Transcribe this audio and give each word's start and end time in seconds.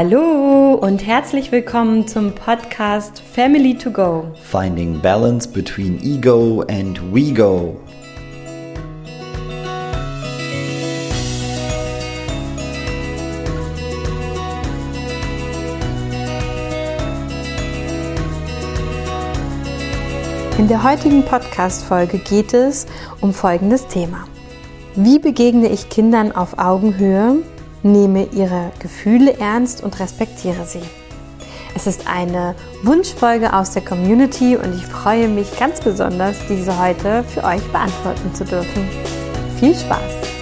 Hallo 0.00 0.74
und 0.74 1.04
herzlich 1.04 1.50
willkommen 1.50 2.06
zum 2.06 2.32
Podcast 2.32 3.20
Family 3.20 3.76
to 3.76 3.90
Go. 3.90 4.30
Finding 4.44 5.00
balance 5.00 5.48
between 5.48 5.98
ego 6.00 6.62
and 6.68 7.00
we 7.12 7.32
go. 7.32 7.76
In 20.58 20.68
der 20.68 20.84
heutigen 20.84 21.24
Podcast-Folge 21.24 22.18
geht 22.18 22.54
es 22.54 22.86
um 23.20 23.32
folgendes 23.32 23.88
Thema. 23.88 24.28
Wie 24.94 25.18
begegne 25.18 25.68
ich 25.68 25.88
Kindern 25.88 26.30
auf 26.30 26.56
Augenhöhe 26.56 27.42
nehme 27.82 28.26
ihre 28.32 28.72
Gefühle 28.78 29.38
ernst 29.38 29.82
und 29.82 29.98
respektiere 30.00 30.64
sie. 30.64 30.82
Es 31.74 31.86
ist 31.86 32.08
eine 32.08 32.54
Wunschfolge 32.82 33.52
aus 33.52 33.72
der 33.72 33.84
Community 33.84 34.56
und 34.56 34.74
ich 34.74 34.86
freue 34.86 35.28
mich 35.28 35.58
ganz 35.58 35.80
besonders, 35.80 36.36
diese 36.48 36.78
heute 36.78 37.24
für 37.24 37.44
euch 37.44 37.62
beantworten 37.70 38.34
zu 38.34 38.44
dürfen. 38.44 38.88
Viel 39.58 39.74
Spaß! 39.74 40.37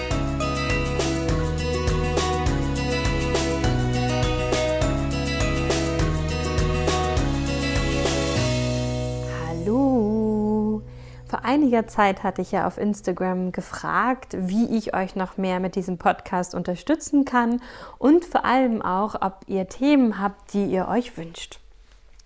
Einiger 11.47 11.87
Zeit 11.87 12.23
hatte 12.23 12.41
ich 12.41 12.51
ja 12.51 12.67
auf 12.67 12.77
Instagram 12.77 13.53
gefragt, 13.53 14.35
wie 14.37 14.77
ich 14.77 14.93
euch 14.93 15.15
noch 15.15 15.37
mehr 15.37 15.59
mit 15.59 15.75
diesem 15.75 15.97
Podcast 15.97 16.53
unterstützen 16.53 17.23
kann 17.25 17.61
und 17.97 18.25
vor 18.25 18.45
allem 18.45 18.81
auch, 18.81 19.15
ob 19.21 19.45
ihr 19.47 19.67
Themen 19.67 20.19
habt, 20.21 20.53
die 20.53 20.65
ihr 20.65 20.87
euch 20.87 21.17
wünscht. 21.17 21.59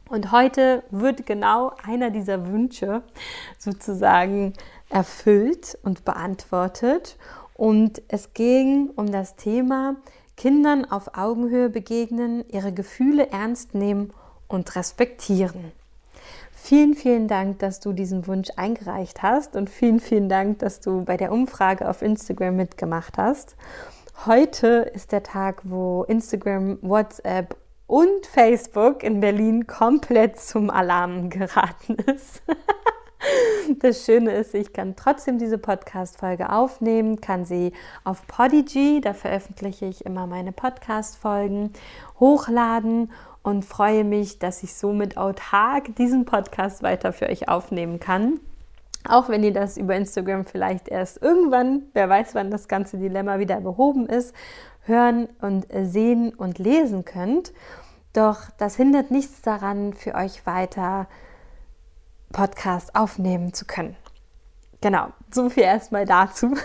Und 0.10 0.32
heute 0.32 0.84
wird 0.90 1.26
genau 1.26 1.72
einer 1.86 2.10
dieser 2.10 2.48
Wünsche 2.48 3.04
sozusagen 3.58 4.54
erfüllt 4.90 5.78
und 5.84 6.04
beantwortet. 6.04 7.16
Und 7.54 8.02
es 8.10 8.34
ging 8.34 8.90
um 8.95 9.12
das 9.12 9.36
Thema 9.38 9.95
Kindern 10.36 10.84
auf 10.90 11.16
Augenhöhe 11.16 11.70
begegnen, 11.70 12.44
ihre 12.50 12.73
Gefühle 12.73 13.30
ernst 13.30 13.76
nehmen 13.76 14.12
und 14.48 14.76
respektieren. 14.76 15.72
Vielen, 16.64 16.94
vielen 16.94 17.28
Dank, 17.28 17.58
dass 17.58 17.80
du 17.80 17.92
diesen 17.92 18.28
Wunsch 18.28 18.50
eingereicht 18.56 19.23
hast 19.23 19.56
und 19.56 19.67
vielen, 19.67 20.00
vielen 20.00 20.30
Dank, 20.30 20.59
dass 20.59 20.80
du 20.80 21.04
bei 21.04 21.17
der 21.17 21.31
Umfrage 21.31 21.90
auf 21.90 22.04
Instagram 22.04 22.56
mitgemacht 22.56 23.17
hast. 23.17 23.56
Heute 24.28 24.89
ist 24.94 25.12
der 25.12 25.23
Tag, 25.23 25.64
wo 25.64 26.04
Instagram, 26.04 26.78
WhatsApp 26.84 27.58
und 27.88 28.28
Facebook 28.28 29.02
in 29.02 29.22
Berlin 29.22 29.66
komplett 29.66 30.39
zum 30.39 30.70
Alarm 30.70 31.32
geraten 31.32 31.95
ist. 31.95 32.44
Das 33.78 34.06
Schöne 34.06 34.32
ist, 34.32 34.56
ich 34.56 34.73
kann 34.73 34.95
trotzdem 34.95 35.38
diese 35.38 35.59
Podcast-Folge 35.59 36.52
aufnehmen, 36.52 37.22
kann 37.22 37.45
sie 37.45 37.72
auf 38.04 38.26
Podigy, 38.26 39.00
da 39.00 39.14
veröffentliche 39.14 39.86
ich 39.86 40.08
immer 40.08 40.26
meine 40.26 40.52
Podcast-Folgen, 40.52 41.72
hochladen 42.20 43.12
und 43.44 43.66
freue 43.66 44.03
mich, 44.03 44.39
dass 44.39 44.64
ich 44.64 44.75
somit 44.75 45.17
autark 45.17 45.95
diesen 45.95 46.25
Podcast 46.25 46.84
weiter 46.84 47.14
für 47.14 47.28
euch 47.28 47.48
aufnehmen 47.50 48.00
kann. 48.00 48.39
Auch 49.08 49.30
wenn 49.30 49.44
ihr 49.44 49.53
das 49.53 49.78
über 49.78 49.95
Instagram 49.95 50.45
vielleicht 50.45 50.88
erst 50.88 51.22
irgendwann, 51.22 51.83
wer 51.94 52.08
weiß, 52.08 52.36
wann 52.36 52.52
das 52.52 52.67
ganze 52.67 52.98
Dilemma 52.98 53.39
wieder 53.39 53.59
behoben 53.59 54.06
ist, 54.06 54.36
hören 54.83 55.28
und 55.42 55.66
sehen 55.72 56.33
und 56.33 56.59
lesen 56.59 57.03
könnt. 57.03 57.52
Doch 58.14 58.49
das 58.58 58.76
hindert 58.76 59.10
nichts 59.10 59.42
daran, 59.42 59.93
für 59.93 60.16
euch 60.16 60.45
weiter 60.45 61.08
Podcast 62.32 62.95
aufnehmen 62.95 63.54
zu 63.54 63.66
können. 63.66 63.95
Genau, 64.81 65.09
so 65.31 65.49
viel 65.49 65.64
erstmal 65.64 66.05
dazu. 66.05 66.55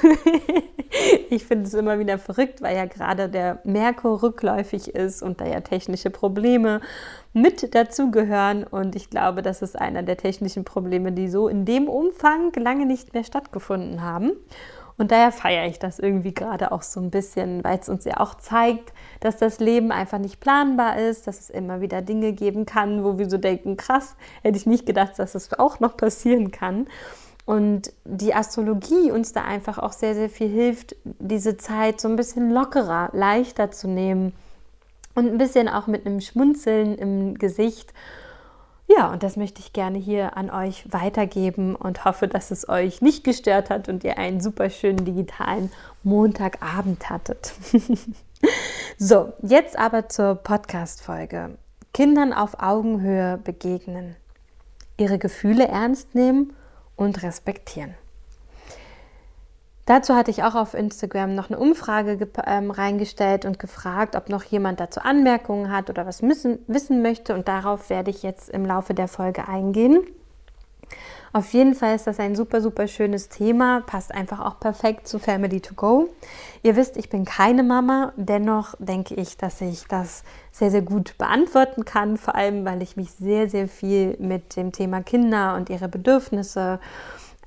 ich 1.30 1.44
finde 1.44 1.66
es 1.66 1.74
immer 1.74 1.98
wieder 1.98 2.18
verrückt, 2.18 2.62
weil 2.62 2.74
ja 2.74 2.86
gerade 2.86 3.28
der 3.28 3.60
Merkur 3.64 4.22
rückläufig 4.22 4.94
ist 4.94 5.22
und 5.22 5.42
da 5.42 5.46
ja 5.46 5.60
technische 5.60 6.08
Probleme 6.08 6.80
mit 7.34 7.74
dazugehören. 7.74 8.64
Und 8.64 8.96
ich 8.96 9.10
glaube, 9.10 9.42
das 9.42 9.60
ist 9.60 9.78
einer 9.78 10.02
der 10.02 10.16
technischen 10.16 10.64
Probleme, 10.64 11.12
die 11.12 11.28
so 11.28 11.46
in 11.46 11.66
dem 11.66 11.88
Umfang 11.88 12.52
lange 12.54 12.86
nicht 12.86 13.12
mehr 13.12 13.22
stattgefunden 13.22 14.02
haben. 14.02 14.32
Und 14.96 15.12
daher 15.12 15.30
feiere 15.30 15.66
ich 15.66 15.78
das 15.78 15.98
irgendwie 15.98 16.32
gerade 16.32 16.72
auch 16.72 16.80
so 16.80 17.00
ein 17.00 17.10
bisschen, 17.10 17.62
weil 17.64 17.78
es 17.78 17.90
uns 17.90 18.06
ja 18.06 18.18
auch 18.18 18.34
zeigt, 18.36 18.94
dass 19.20 19.36
das 19.36 19.60
Leben 19.60 19.92
einfach 19.92 20.18
nicht 20.18 20.40
planbar 20.40 20.98
ist, 20.98 21.26
dass 21.26 21.38
es 21.38 21.50
immer 21.50 21.82
wieder 21.82 22.00
Dinge 22.00 22.32
geben 22.32 22.64
kann, 22.64 23.04
wo 23.04 23.18
wir 23.18 23.28
so 23.28 23.36
denken, 23.36 23.76
krass, 23.76 24.16
hätte 24.42 24.56
ich 24.56 24.64
nicht 24.64 24.86
gedacht, 24.86 25.18
dass 25.18 25.32
das 25.32 25.52
auch 25.58 25.80
noch 25.80 25.98
passieren 25.98 26.50
kann. 26.50 26.86
Und 27.46 27.92
die 28.04 28.34
Astrologie 28.34 29.12
uns 29.12 29.32
da 29.32 29.42
einfach 29.44 29.78
auch 29.78 29.92
sehr, 29.92 30.14
sehr 30.14 30.28
viel 30.28 30.48
hilft, 30.48 30.96
diese 31.04 31.56
Zeit 31.56 32.00
so 32.00 32.08
ein 32.08 32.16
bisschen 32.16 32.50
lockerer, 32.50 33.10
leichter 33.12 33.70
zu 33.70 33.86
nehmen 33.86 34.32
und 35.14 35.28
ein 35.28 35.38
bisschen 35.38 35.68
auch 35.68 35.86
mit 35.86 36.04
einem 36.04 36.20
Schmunzeln 36.20 36.98
im 36.98 37.38
Gesicht. 37.38 37.94
Ja, 38.88 39.12
und 39.12 39.22
das 39.22 39.36
möchte 39.36 39.60
ich 39.60 39.72
gerne 39.72 39.96
hier 39.96 40.36
an 40.36 40.50
euch 40.50 40.92
weitergeben 40.92 41.76
und 41.76 42.04
hoffe, 42.04 42.26
dass 42.26 42.50
es 42.50 42.68
euch 42.68 43.00
nicht 43.00 43.22
gestört 43.22 43.70
hat 43.70 43.88
und 43.88 44.02
ihr 44.02 44.18
einen 44.18 44.40
super 44.40 44.68
schönen 44.68 45.04
digitalen 45.04 45.70
Montagabend 46.02 47.08
hattet. 47.08 47.52
so, 48.98 49.32
jetzt 49.42 49.78
aber 49.78 50.08
zur 50.08 50.34
Podcast-Folge. 50.34 51.58
Kindern 51.94 52.32
auf 52.32 52.60
Augenhöhe 52.60 53.38
begegnen, 53.38 54.16
ihre 54.98 55.18
Gefühle 55.18 55.68
ernst 55.68 56.16
nehmen 56.16 56.52
und 56.96 57.22
respektieren. 57.22 57.94
Dazu 59.86 60.16
hatte 60.16 60.32
ich 60.32 60.42
auch 60.42 60.56
auf 60.56 60.74
Instagram 60.74 61.36
noch 61.36 61.48
eine 61.48 61.60
Umfrage 61.60 62.28
ähm, 62.44 62.72
reingestellt 62.72 63.44
und 63.44 63.60
gefragt, 63.60 64.16
ob 64.16 64.28
noch 64.28 64.42
jemand 64.42 64.80
dazu 64.80 65.00
Anmerkungen 65.00 65.70
hat 65.70 65.90
oder 65.90 66.04
was 66.06 66.22
müssen, 66.22 66.58
wissen 66.66 67.02
möchte. 67.02 67.34
Und 67.34 67.46
darauf 67.46 67.88
werde 67.88 68.10
ich 68.10 68.24
jetzt 68.24 68.50
im 68.50 68.66
Laufe 68.66 68.94
der 68.94 69.06
Folge 69.06 69.46
eingehen. 69.46 70.00
Auf 71.36 71.52
jeden 71.52 71.74
Fall 71.74 71.94
ist 71.94 72.06
das 72.06 72.18
ein 72.18 72.34
super, 72.34 72.62
super 72.62 72.88
schönes 72.88 73.28
Thema, 73.28 73.82
passt 73.82 74.10
einfach 74.10 74.40
auch 74.40 74.58
perfekt 74.58 75.06
zu 75.06 75.18
Family 75.18 75.60
to 75.60 75.74
Go. 75.74 76.08
Ihr 76.62 76.76
wisst, 76.76 76.96
ich 76.96 77.10
bin 77.10 77.26
keine 77.26 77.62
Mama, 77.62 78.14
dennoch 78.16 78.74
denke 78.78 79.14
ich, 79.16 79.36
dass 79.36 79.60
ich 79.60 79.84
das 79.86 80.24
sehr, 80.50 80.70
sehr 80.70 80.80
gut 80.80 81.18
beantworten 81.18 81.84
kann, 81.84 82.16
vor 82.16 82.36
allem 82.36 82.64
weil 82.64 82.80
ich 82.80 82.96
mich 82.96 83.12
sehr, 83.12 83.50
sehr 83.50 83.68
viel 83.68 84.16
mit 84.18 84.56
dem 84.56 84.72
Thema 84.72 85.02
Kinder 85.02 85.56
und 85.56 85.68
ihre 85.68 85.90
Bedürfnisse 85.90 86.80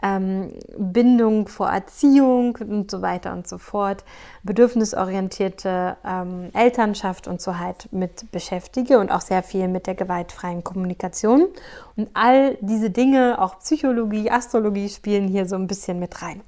ähm, 0.02 0.54
Bindung 0.78 1.48
vor 1.48 1.70
Erziehung 1.70 2.58
und 2.62 2.90
so 2.90 3.02
weiter 3.02 3.34
und 3.34 3.48
so 3.48 3.58
fort, 3.58 4.04
bedürfnisorientierte 4.44 5.98
ähm, 6.06 6.50
Elternschaft 6.54 7.28
und 7.28 7.42
so 7.42 7.58
halt 7.58 7.92
mit 7.92 8.32
beschäftige 8.32 9.00
und 9.00 9.12
auch 9.12 9.22
sehr 9.22 9.44
viel 9.44 9.68
mit 9.68 9.88
der 9.88 9.96
gewaltfreien 9.96 10.64
Kommunikation. 10.64 11.48
Und 11.96 12.10
all 12.14 12.58
diese 12.62 12.90
Dinge, 12.90 13.42
auch 13.42 13.60
Psychologie, 13.60 14.32
Astrologie, 14.32 14.90
spielen 14.90 15.28
hier 15.28 15.46
so 15.46 15.56
ein 15.56 15.68
bisschen 15.68 16.00
mit 16.00 16.22
rein. 16.22 16.42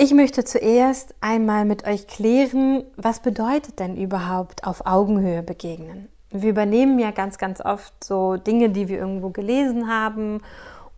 Ich 0.00 0.14
möchte 0.14 0.44
zuerst 0.44 1.14
einmal 1.20 1.64
mit 1.64 1.84
euch 1.84 2.06
klären, 2.06 2.84
was 2.96 3.20
bedeutet 3.20 3.80
denn 3.80 3.96
überhaupt 3.96 4.64
auf 4.64 4.86
Augenhöhe 4.86 5.42
begegnen? 5.42 6.08
Wir 6.30 6.50
übernehmen 6.50 6.98
ja 6.98 7.10
ganz, 7.10 7.38
ganz 7.38 7.60
oft 7.60 8.04
so 8.04 8.36
Dinge, 8.36 8.70
die 8.70 8.88
wir 8.88 8.98
irgendwo 8.98 9.30
gelesen 9.30 9.88
haben 9.88 10.40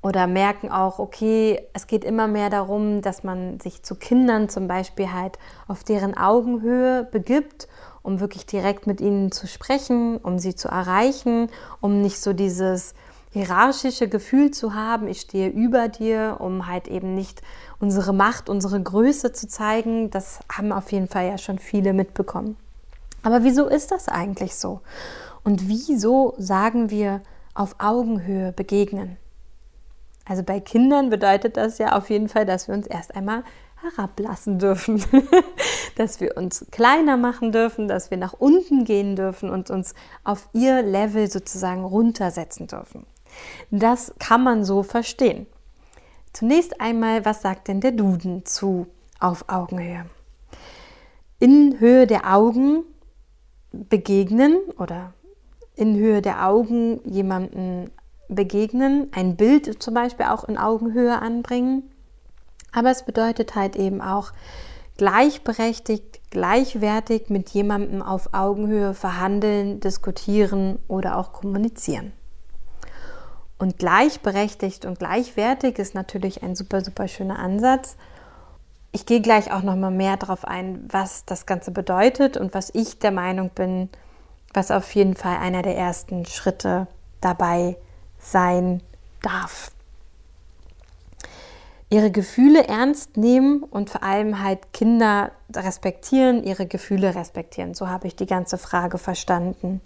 oder 0.03 0.27
merken 0.27 0.71
auch, 0.71 0.99
okay, 0.99 1.67
es 1.75 1.87
geht 1.87 2.05
immer 2.05 2.27
mehr 2.27 2.49
darum, 2.49 3.03
dass 3.03 3.23
man 3.23 3.61
sich 3.61 3.83
zu 3.83 3.95
Kindern 3.95 4.49
zum 4.49 4.67
Beispiel 4.67 5.13
halt 5.13 5.39
auf 5.69 5.85
deren 5.85 6.17
Augenhöhe 6.17 7.05
begibt, 7.05 7.69
um 8.03 8.21
wirklich 8.21 8.47
direkt 8.47 8.87
mit 8.87 9.01
ihnen 9.01 9.31
zu 9.31 9.47
sprechen, 9.47 10.17
um 10.17 10.39
sie 10.39 10.55
zu 10.55 10.69
erreichen, 10.69 11.49
um 11.81 12.01
nicht 12.01 12.19
so 12.19 12.33
dieses 12.33 12.95
hierarchische 13.33 14.09
Gefühl 14.09 14.51
zu 14.51 14.75
haben, 14.75 15.07
ich 15.07 15.21
stehe 15.21 15.49
über 15.49 15.89
dir, 15.89 16.39
um 16.41 16.67
halt 16.67 16.89
eben 16.89 17.15
nicht 17.15 17.43
unsere 17.79 18.13
Macht, 18.13 18.49
unsere 18.49 18.83
Größe 18.83 19.33
zu 19.33 19.47
zeigen. 19.47 20.11
Das 20.11 20.41
haben 20.51 20.73
auf 20.73 20.91
jeden 20.91 21.07
Fall 21.07 21.27
ja 21.27 21.39
schon 21.39 21.59
viele 21.59 21.93
mitbekommen. 21.93 22.57
Aber 23.23 23.45
wieso 23.45 23.69
ist 23.69 23.93
das 23.93 24.09
eigentlich 24.09 24.57
so? 24.57 24.81
Und 25.45 25.69
wieso 25.69 26.35
sagen 26.39 26.91
wir 26.91 27.21
auf 27.55 27.77
Augenhöhe 27.79 28.53
begegnen? 28.53 29.17
Also 30.31 30.45
bei 30.45 30.61
Kindern 30.61 31.11
bedeutet 31.11 31.57
das 31.57 31.79
ja 31.79 31.99
auf 31.99 32.09
jeden 32.09 32.29
Fall, 32.29 32.47
dass 32.47 32.69
wir 32.69 32.75
uns 32.77 32.87
erst 32.87 33.17
einmal 33.17 33.43
herablassen 33.83 34.61
dürfen, 34.61 35.03
dass 35.97 36.21
wir 36.21 36.37
uns 36.37 36.67
kleiner 36.71 37.17
machen 37.17 37.51
dürfen, 37.51 37.89
dass 37.89 38.13
wir 38.13 38.17
nach 38.17 38.35
unten 38.35 38.85
gehen 38.85 39.17
dürfen 39.17 39.51
und 39.51 39.71
uns 39.71 39.93
auf 40.23 40.49
ihr 40.53 40.83
Level 40.83 41.29
sozusagen 41.29 41.85
runtersetzen 41.85 42.69
dürfen. 42.69 43.07
Das 43.73 44.15
kann 44.21 44.45
man 44.45 44.63
so 44.65 44.85
verstehen. 44.85 45.49
Zunächst 46.33 46.81
einmal, 46.81 47.25
was 47.25 47.43
sagt 47.43 47.67
denn 47.67 47.81
der 47.81 47.91
Duden 47.91 48.47
zu 48.47 48.87
auf 49.19 49.47
Augenhöhe? 49.49 50.07
In 51.41 51.81
Höhe 51.81 52.07
der 52.07 52.33
Augen 52.33 52.85
begegnen 53.73 54.59
oder 54.79 55.13
in 55.75 55.97
Höhe 55.97 56.23
der 56.23 56.47
Augen 56.47 57.01
jemanden 57.05 57.91
begegnen, 58.35 59.09
ein 59.15 59.37
Bild 59.37 59.83
zum 59.83 59.95
Beispiel 59.95 60.27
auch 60.27 60.45
in 60.45 60.59
Augenhöhe 60.59 61.21
anbringen. 61.21 61.83
Aber 62.73 62.91
es 62.91 63.05
bedeutet 63.05 63.55
halt 63.55 63.77
eben 63.77 64.01
auch 64.01 64.33
gleichberechtigt, 64.97 66.21
gleichwertig 66.31 67.31
mit 67.31 67.51
jemandem 67.51 68.03
auf 68.03 68.33
Augenhöhe 68.33 68.95
verhandeln, 68.95 69.81
diskutieren 69.81 70.79
oder 70.89 71.17
auch 71.17 71.33
kommunizieren. 71.33 72.13
Und 73.59 73.79
gleichberechtigt 73.79 74.87
und 74.87 74.99
gleichwertig 74.99 75.79
ist 75.79 75.95
natürlich 75.95 76.43
ein 76.43 76.55
super, 76.55 76.83
super 76.83 77.09
schöner 77.09 77.39
Ansatz. 77.39 77.97
Ich 78.93 79.07
gehe 79.07 79.21
gleich 79.21 79.53
auch 79.53 79.63
noch 79.63 79.77
mal 79.77 79.91
mehr 79.91 80.17
darauf 80.17 80.45
ein, 80.45 80.89
was 80.89 81.25
das 81.25 81.47
Ganze 81.47 81.71
bedeutet 81.71 82.37
und 82.37 82.55
was 82.55 82.71
ich 82.75 82.99
der 82.99 83.11
Meinung 83.11 83.51
bin, 83.51 83.91
was 84.55 84.71
auf 84.71 84.95
jeden 84.95 85.15
Fall 85.15 85.37
einer 85.37 85.63
der 85.63 85.77
ersten 85.77 86.27
Schritte 86.27 86.87
dabei 87.21 87.77
sein 88.21 88.83
darf. 89.23 89.73
Ihre 91.93 92.13
Gefühle 92.13 92.69
ernst 92.69 93.17
nehmen 93.17 93.65
und 93.65 93.91
vor 93.91 94.05
allem 94.05 94.43
halt 94.43 94.73
Kinder 94.73 95.33
respektieren, 95.55 96.45
ihre 96.45 96.67
Gefühle 96.67 97.17
respektieren. 97.17 97.75
So 97.75 97.89
habe 97.89 98.07
ich 98.07 98.15
die 98.15 98.27
ganze 98.27 98.59
Frage 98.59 98.97
verstanden. 98.97 99.81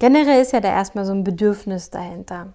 Generell 0.00 0.42
ist 0.42 0.52
ja 0.52 0.60
da 0.60 0.68
erstmal 0.68 1.06
so 1.06 1.12
ein 1.12 1.22
Bedürfnis 1.22 1.90
dahinter. 1.90 2.54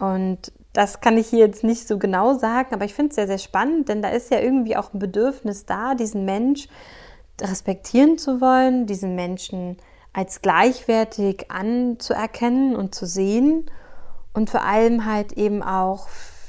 Und 0.00 0.52
das 0.72 1.00
kann 1.00 1.16
ich 1.16 1.28
hier 1.28 1.38
jetzt 1.38 1.62
nicht 1.62 1.86
so 1.86 1.98
genau 1.98 2.36
sagen, 2.36 2.74
aber 2.74 2.84
ich 2.84 2.94
finde 2.94 3.10
es 3.10 3.14
sehr, 3.14 3.28
sehr 3.28 3.38
spannend, 3.38 3.88
denn 3.88 4.02
da 4.02 4.08
ist 4.08 4.30
ja 4.32 4.40
irgendwie 4.40 4.76
auch 4.76 4.92
ein 4.92 4.98
Bedürfnis 4.98 5.66
da, 5.66 5.94
diesen 5.94 6.24
Mensch 6.24 6.68
respektieren 7.40 8.18
zu 8.18 8.40
wollen, 8.40 8.86
diesen 8.86 9.14
Menschen 9.14 9.76
als 10.14 10.40
gleichwertig 10.40 11.50
anzuerkennen 11.50 12.76
und 12.76 12.94
zu 12.94 13.04
sehen 13.04 13.70
und 14.32 14.48
vor 14.48 14.62
allem 14.62 15.04
halt 15.04 15.32
eben 15.32 15.62
auch 15.62 16.06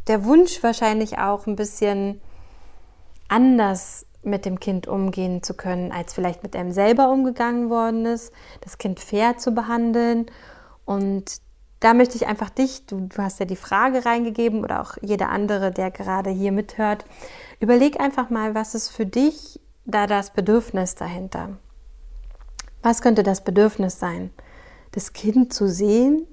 der 0.08 0.24
Wunsch 0.24 0.62
wahrscheinlich 0.64 1.18
auch 1.18 1.48
ein 1.48 1.56
bisschen 1.56 2.22
anders 3.28 4.06
mit 4.24 4.46
dem 4.46 4.60
Kind 4.60 4.88
umgehen 4.88 5.44
zu 5.44 5.56
können, 5.56 5.92
als 5.92 6.14
vielleicht 6.14 6.44
mit 6.44 6.56
einem 6.56 6.72
selber 6.72 7.10
umgegangen 7.10 7.70
worden 7.70 8.06
ist, 8.06 8.32
das 8.62 8.78
Kind 8.78 9.00
fair 9.00 9.38
zu 9.38 9.52
behandeln. 9.52 10.28
Und 10.86 11.42
da 11.80 11.94
möchte 11.94 12.16
ich 12.16 12.28
einfach 12.28 12.50
dich, 12.50 12.86
du, 12.86 13.02
du 13.02 13.18
hast 13.18 13.40
ja 13.40 13.46
die 13.46 13.56
Frage 13.56 14.06
reingegeben 14.06 14.64
oder 14.64 14.82
auch 14.82 14.98
jeder 15.02 15.30
andere, 15.30 15.72
der 15.72 15.92
gerade 15.92 16.30
hier 16.30 16.52
mithört, 16.52 17.06
überleg 17.60 18.00
einfach 18.00 18.30
mal, 18.30 18.56
was 18.56 18.76
ist 18.76 18.90
für 18.90 19.06
dich 19.06 19.60
da 19.86 20.08
das 20.08 20.32
Bedürfnis 20.32 20.96
dahinter? 20.96 21.58
Was 22.86 23.02
könnte 23.02 23.24
das 23.24 23.44
Bedürfnis 23.44 24.00
sein? 24.00 24.30
Das 24.92 25.12
Kind 25.12 25.52
zu 25.52 25.68
sehen, 25.68 26.28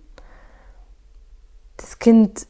das 1.78 1.98
Kind 1.98 2.46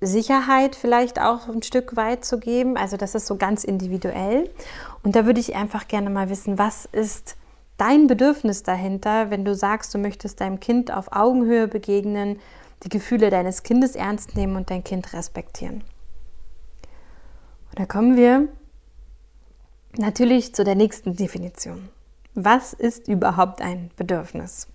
Sicherheit 0.00 0.76
vielleicht 0.76 1.20
auch 1.20 1.48
ein 1.48 1.64
Stück 1.64 1.96
weit 1.96 2.24
zu 2.24 2.38
geben. 2.38 2.76
Also 2.76 2.96
das 2.96 3.16
ist 3.16 3.26
so 3.26 3.34
ganz 3.34 3.64
individuell. 3.64 4.48
Und 5.02 5.16
da 5.16 5.26
würde 5.26 5.40
ich 5.40 5.56
einfach 5.56 5.88
gerne 5.88 6.08
mal 6.08 6.28
wissen, 6.28 6.56
was 6.56 6.84
ist 6.84 7.34
dein 7.78 8.06
Bedürfnis 8.06 8.62
dahinter, 8.62 9.28
wenn 9.28 9.44
du 9.44 9.56
sagst, 9.56 9.92
du 9.92 9.98
möchtest 9.98 10.40
deinem 10.40 10.60
Kind 10.60 10.92
auf 10.92 11.10
Augenhöhe 11.10 11.66
begegnen, 11.66 12.38
die 12.84 12.90
Gefühle 12.90 13.28
deines 13.28 13.64
Kindes 13.64 13.96
ernst 13.96 14.36
nehmen 14.36 14.54
und 14.54 14.70
dein 14.70 14.84
Kind 14.84 15.14
respektieren. 15.14 15.82
Und 17.70 17.80
da 17.80 17.86
kommen 17.86 18.16
wir 18.16 18.46
natürlich 19.96 20.54
zu 20.54 20.62
der 20.62 20.76
nächsten 20.76 21.16
Definition. 21.16 21.88
Was 22.34 22.72
ist 22.72 23.06
überhaupt 23.06 23.62
ein 23.62 23.90
Bedürfnis? 23.96 24.66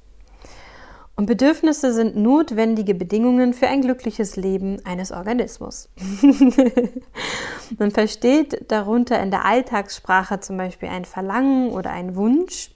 Und 1.17 1.25
Bedürfnisse 1.25 1.91
sind 1.91 2.15
notwendige 2.15 2.95
Bedingungen 2.95 3.53
für 3.53 3.67
ein 3.67 3.81
glückliches 3.81 4.37
Leben 4.37 4.77
eines 4.85 5.11
Organismus. 5.11 5.89
Man 7.77 7.91
versteht 7.91 8.71
darunter 8.71 9.21
in 9.21 9.29
der 9.29 9.43
Alltagssprache 9.43 10.39
zum 10.39 10.55
Beispiel 10.55 10.87
ein 10.87 11.03
Verlangen 11.03 11.71
oder 11.71 11.91
ein 11.91 12.15
Wunsch. 12.15 12.71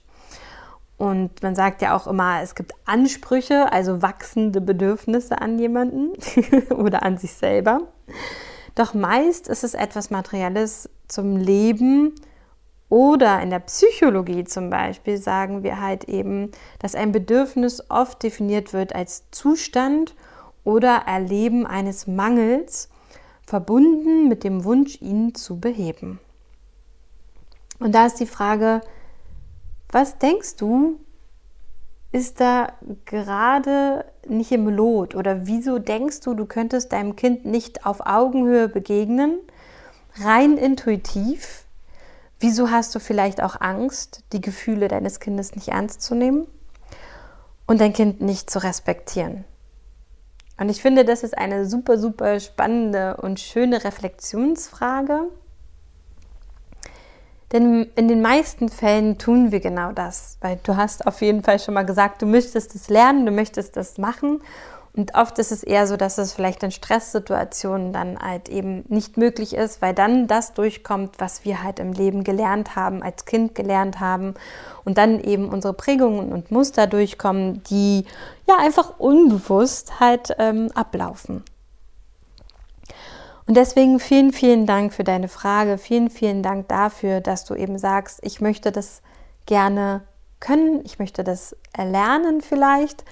Und 0.98 1.42
man 1.42 1.56
sagt 1.56 1.82
ja 1.82 1.96
auch 1.96 2.06
immer, 2.06 2.42
es 2.42 2.54
gibt 2.54 2.72
Ansprüche, 2.84 3.72
also 3.72 4.02
wachsende 4.02 4.60
Bedürfnisse 4.60 5.40
an 5.40 5.58
jemanden 5.58 6.12
oder 6.74 7.02
an 7.02 7.16
sich 7.16 7.32
selber. 7.32 7.80
Doch 8.74 8.92
meist 8.92 9.48
ist 9.48 9.64
es 9.64 9.72
etwas 9.72 10.10
Materielles 10.10 10.90
zum 11.08 11.36
Leben 11.36 12.14
oder 12.88 13.40
in 13.42 13.50
der 13.50 13.60
Psychologie 13.60 14.44
zum 14.44 14.70
Beispiel 14.70 15.16
sagen 15.16 15.62
wir 15.62 15.80
halt 15.80 16.04
eben, 16.04 16.50
dass 16.78 16.94
ein 16.94 17.12
Bedürfnis 17.12 17.90
oft 17.90 18.22
definiert 18.22 18.72
wird 18.72 18.94
als 18.94 19.24
Zustand 19.30 20.14
oder 20.64 21.02
Erleben 21.06 21.66
eines 21.66 22.06
Mangels, 22.06 22.88
verbunden 23.46 24.28
mit 24.28 24.44
dem 24.44 24.64
Wunsch, 24.64 25.00
ihn 25.02 25.34
zu 25.34 25.60
beheben. 25.60 26.18
Und 27.78 27.94
da 27.94 28.06
ist 28.06 28.20
die 28.20 28.26
Frage, 28.26 28.80
was 29.90 30.18
denkst 30.18 30.56
du, 30.56 30.98
ist 32.12 32.40
da 32.40 32.72
gerade 33.04 34.04
nicht 34.28 34.52
im 34.52 34.68
Lot? 34.68 35.14
Oder 35.14 35.46
wieso 35.46 35.78
denkst 35.78 36.20
du, 36.20 36.34
du 36.34 36.46
könntest 36.46 36.92
deinem 36.92 37.16
Kind 37.16 37.44
nicht 37.44 37.84
auf 37.84 38.06
Augenhöhe 38.06 38.68
begegnen, 38.68 39.40
rein 40.22 40.56
intuitiv? 40.56 41.63
Wieso 42.44 42.70
hast 42.70 42.94
du 42.94 42.98
vielleicht 42.98 43.42
auch 43.42 43.58
Angst, 43.62 44.22
die 44.34 44.42
Gefühle 44.42 44.88
deines 44.88 45.18
Kindes 45.18 45.54
nicht 45.54 45.68
ernst 45.68 46.02
zu 46.02 46.14
nehmen 46.14 46.46
und 47.66 47.80
dein 47.80 47.94
Kind 47.94 48.20
nicht 48.20 48.50
zu 48.50 48.62
respektieren? 48.62 49.46
Und 50.58 50.68
ich 50.68 50.82
finde, 50.82 51.06
das 51.06 51.22
ist 51.22 51.38
eine 51.38 51.64
super, 51.64 51.96
super 51.96 52.38
spannende 52.40 53.16
und 53.16 53.40
schöne 53.40 53.82
Reflexionsfrage. 53.82 55.22
Denn 57.50 57.90
in 57.96 58.08
den 58.08 58.20
meisten 58.20 58.68
Fällen 58.68 59.16
tun 59.16 59.50
wir 59.50 59.60
genau 59.60 59.92
das, 59.92 60.36
weil 60.42 60.58
du 60.64 60.76
hast 60.76 61.06
auf 61.06 61.22
jeden 61.22 61.42
Fall 61.42 61.58
schon 61.58 61.72
mal 61.72 61.86
gesagt, 61.86 62.20
du 62.20 62.26
möchtest 62.26 62.74
es 62.74 62.90
lernen, 62.90 63.24
du 63.24 63.32
möchtest 63.32 63.78
es 63.78 63.96
machen 63.96 64.42
und 64.96 65.16
oft 65.16 65.40
ist 65.40 65.50
es 65.50 65.64
eher 65.64 65.88
so, 65.88 65.96
dass 65.96 66.18
es 66.18 66.32
vielleicht 66.32 66.62
in 66.62 66.70
Stresssituationen 66.70 67.92
dann 67.92 68.16
halt 68.16 68.48
eben 68.48 68.84
nicht 68.88 69.16
möglich 69.16 69.52
ist, 69.54 69.82
weil 69.82 69.92
dann 69.92 70.28
das 70.28 70.54
durchkommt, 70.54 71.16
was 71.18 71.44
wir 71.44 71.64
halt 71.64 71.80
im 71.80 71.92
Leben 71.92 72.22
gelernt 72.22 72.76
haben, 72.76 73.02
als 73.02 73.24
Kind 73.24 73.56
gelernt 73.56 73.98
haben 73.98 74.34
und 74.84 74.96
dann 74.96 75.18
eben 75.18 75.48
unsere 75.48 75.74
Prägungen 75.74 76.32
und 76.32 76.52
Muster 76.52 76.86
durchkommen, 76.86 77.64
die 77.64 78.04
ja 78.46 78.56
einfach 78.58 79.00
unbewusst 79.00 79.98
halt 79.98 80.36
ähm, 80.38 80.70
ablaufen. 80.76 81.42
Und 83.46 83.56
deswegen 83.56 83.98
vielen, 83.98 84.32
vielen 84.32 84.64
Dank 84.64 84.94
für 84.94 85.04
deine 85.04 85.28
Frage. 85.28 85.76
Vielen, 85.76 86.08
vielen 86.08 86.42
Dank 86.44 86.68
dafür, 86.68 87.20
dass 87.20 87.44
du 87.44 87.54
eben 87.54 87.78
sagst, 87.78 88.20
ich 88.22 88.40
möchte 88.40 88.70
das 88.70 89.02
gerne 89.44 90.02
können, 90.38 90.82
ich 90.84 91.00
möchte 91.00 91.24
das 91.24 91.56
erlernen 91.72 92.42
vielleicht 92.42 93.04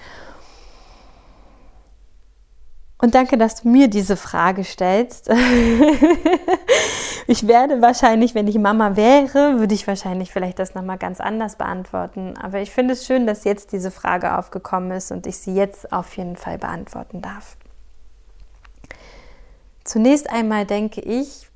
und 3.03 3.15
danke, 3.15 3.37
dass 3.37 3.55
du 3.55 3.67
mir 3.67 3.89
diese 3.89 4.15
Frage 4.15 4.63
stellst. 4.63 5.29
ich 7.27 7.47
werde 7.49 7.81
wahrscheinlich, 7.81 8.33
wenn 8.33 8.47
ich 8.47 8.57
Mama 8.57 8.95
wäre, 8.95 9.59
würde 9.59 9.73
ich 9.73 9.85
wahrscheinlich 9.87 10.31
vielleicht 10.31 10.57
das 10.57 10.73
nochmal 10.73 10.97
ganz 10.97 11.19
anders 11.19 11.57
beantworten. 11.57 12.37
Aber 12.37 12.61
ich 12.61 12.71
finde 12.71 12.93
es 12.93 13.05
schön, 13.05 13.27
dass 13.27 13.43
jetzt 13.43 13.73
diese 13.73 13.91
Frage 13.91 14.37
aufgekommen 14.37 14.91
ist 14.91 15.11
und 15.11 15.27
ich 15.27 15.37
sie 15.37 15.53
jetzt 15.53 15.91
auf 15.91 16.15
jeden 16.15 16.37
Fall 16.37 16.57
beantworten 16.57 17.21
darf. 17.21 17.57
Zunächst 19.83 20.29
einmal 20.29 20.65
denke 20.65 21.01
ich, 21.01 21.49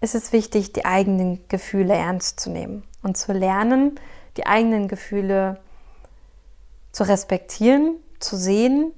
ist 0.00 0.14
es 0.14 0.32
wichtig, 0.32 0.72
die 0.72 0.86
eigenen 0.86 1.46
Gefühle 1.48 1.92
ernst 1.92 2.40
zu 2.40 2.48
nehmen 2.48 2.82
und 3.02 3.18
zu 3.18 3.34
lernen, 3.34 4.00
die 4.38 4.46
eigenen 4.46 4.88
Gefühle 4.88 5.60
zu 6.92 7.02
respektieren, 7.06 7.96
zu 8.20 8.38
sehen, 8.38 8.94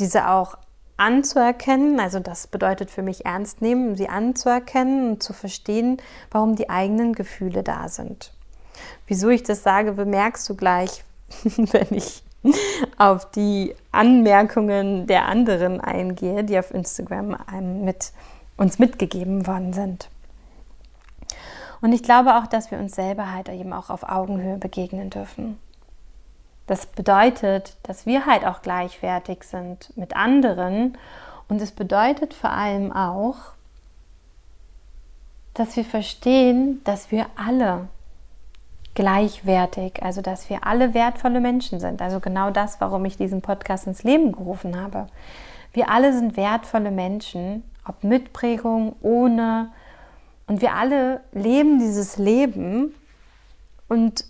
diese 0.00 0.30
auch 0.30 0.58
anzuerkennen, 0.96 2.00
also 2.00 2.20
das 2.20 2.46
bedeutet 2.46 2.90
für 2.90 3.02
mich 3.02 3.26
ernst 3.26 3.60
nehmen, 3.60 3.96
sie 3.96 4.08
anzuerkennen 4.08 5.10
und 5.10 5.22
zu 5.22 5.32
verstehen, 5.32 5.98
warum 6.30 6.56
die 6.56 6.70
eigenen 6.70 7.12
Gefühle 7.12 7.62
da 7.62 7.88
sind. 7.88 8.32
Wieso 9.06 9.28
ich 9.28 9.42
das 9.42 9.62
sage, 9.62 9.92
bemerkst 9.92 10.48
du 10.48 10.54
gleich, 10.56 11.04
wenn 11.56 11.88
ich 11.90 12.22
auf 12.96 13.30
die 13.30 13.74
Anmerkungen 13.92 15.06
der 15.06 15.26
anderen 15.26 15.80
eingehe, 15.80 16.44
die 16.44 16.58
auf 16.58 16.72
Instagram 16.72 17.36
mit 17.82 18.12
uns 18.56 18.78
mitgegeben 18.78 19.46
worden 19.46 19.72
sind. 19.72 20.08
Und 21.80 21.92
ich 21.92 22.02
glaube 22.02 22.36
auch, 22.36 22.46
dass 22.46 22.70
wir 22.70 22.78
uns 22.78 22.94
selber 22.94 23.32
halt 23.32 23.48
eben 23.48 23.72
auch 23.72 23.90
auf 23.90 24.08
Augenhöhe 24.08 24.56
begegnen 24.56 25.10
dürfen. 25.10 25.58
Das 26.66 26.86
bedeutet, 26.86 27.76
dass 27.84 28.06
wir 28.06 28.26
halt 28.26 28.44
auch 28.44 28.62
gleichwertig 28.62 29.44
sind 29.44 29.96
mit 29.96 30.16
anderen 30.16 30.98
und 31.48 31.60
es 31.62 31.72
bedeutet 31.72 32.34
vor 32.34 32.50
allem 32.50 32.92
auch, 32.92 33.36
dass 35.54 35.76
wir 35.76 35.84
verstehen, 35.84 36.82
dass 36.84 37.10
wir 37.10 37.26
alle 37.36 37.88
gleichwertig, 38.94 40.02
also 40.02 40.22
dass 40.22 40.50
wir 40.50 40.66
alle 40.66 40.92
wertvolle 40.92 41.40
Menschen 41.40 41.80
sind. 41.80 42.02
Also 42.02 42.18
genau 42.18 42.50
das, 42.50 42.80
warum 42.80 43.04
ich 43.04 43.16
diesen 43.16 43.42
Podcast 43.42 43.86
ins 43.86 44.02
Leben 44.02 44.32
gerufen 44.32 44.80
habe. 44.80 45.06
Wir 45.72 45.90
alle 45.90 46.12
sind 46.12 46.36
wertvolle 46.36 46.90
Menschen, 46.90 47.62
ob 47.86 48.02
mit 48.02 48.32
Prägung, 48.32 48.96
ohne. 49.02 49.70
Und 50.46 50.60
wir 50.60 50.74
alle 50.74 51.20
leben 51.32 51.78
dieses 51.78 52.16
Leben 52.16 52.94
und 53.88 54.24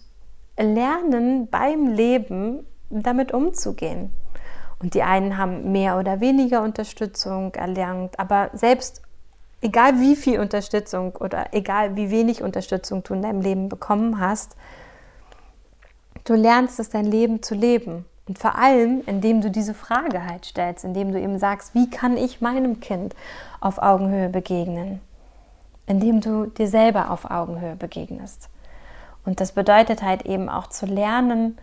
lernen 0.59 1.49
beim 1.49 1.89
Leben 1.89 2.67
damit 2.91 3.33
umzugehen. 3.33 4.11
Und 4.79 4.95
die 4.95 5.03
einen 5.03 5.39
haben 5.39 5.73
mehr 5.73 5.99
oder 5.99 6.21
weniger 6.21 6.63
Unterstützung 6.63 7.55
erlernt, 7.55 8.19
aber 8.19 8.51
selbst 8.53 9.03
egal 9.63 10.01
wie 10.01 10.17
viel 10.17 10.39
Unterstützung 10.39 11.17
oder 11.17 11.47
egal 11.53 11.97
wie 11.97 12.11
wenig 12.11 12.43
Unterstützung 12.43 13.03
du 13.03 13.15
in 13.15 13.23
deinem 13.23 13.41
Leben 13.41 13.69
bekommen 13.69 14.21
hast, 14.21 14.57
du 16.25 16.35
lernst 16.35 16.79
es, 16.79 16.91
dein 16.91 17.07
Leben 17.07 17.43
zu 17.43 17.55
leben. 17.55 18.05
Und 18.29 18.39
vor 18.39 18.57
allem, 18.57 19.03
indem 19.07 19.41
du 19.41 19.51
diese 19.51 19.73
Frage 19.73 20.27
halt 20.27 20.45
stellst, 20.45 20.85
indem 20.85 21.13
du 21.13 21.21
eben 21.21 21.39
sagst, 21.39 21.75
wie 21.75 21.89
kann 21.89 22.17
ich 22.17 22.41
meinem 22.41 22.81
Kind 22.81 23.15
auf 23.61 23.79
Augenhöhe 23.79 24.29
begegnen? 24.29 25.01
Indem 25.87 26.21
du 26.21 26.47
dir 26.47 26.67
selber 26.67 27.11
auf 27.13 27.31
Augenhöhe 27.31 27.77
begegnest. 27.77 28.49
Und 29.27 29.41
das 29.41 29.53
bedeutet 29.53 30.03
halt 30.03 30.23
eben 30.25 30.49
auch 30.49 30.69
zu 30.69 30.87
lernen, 30.87 31.59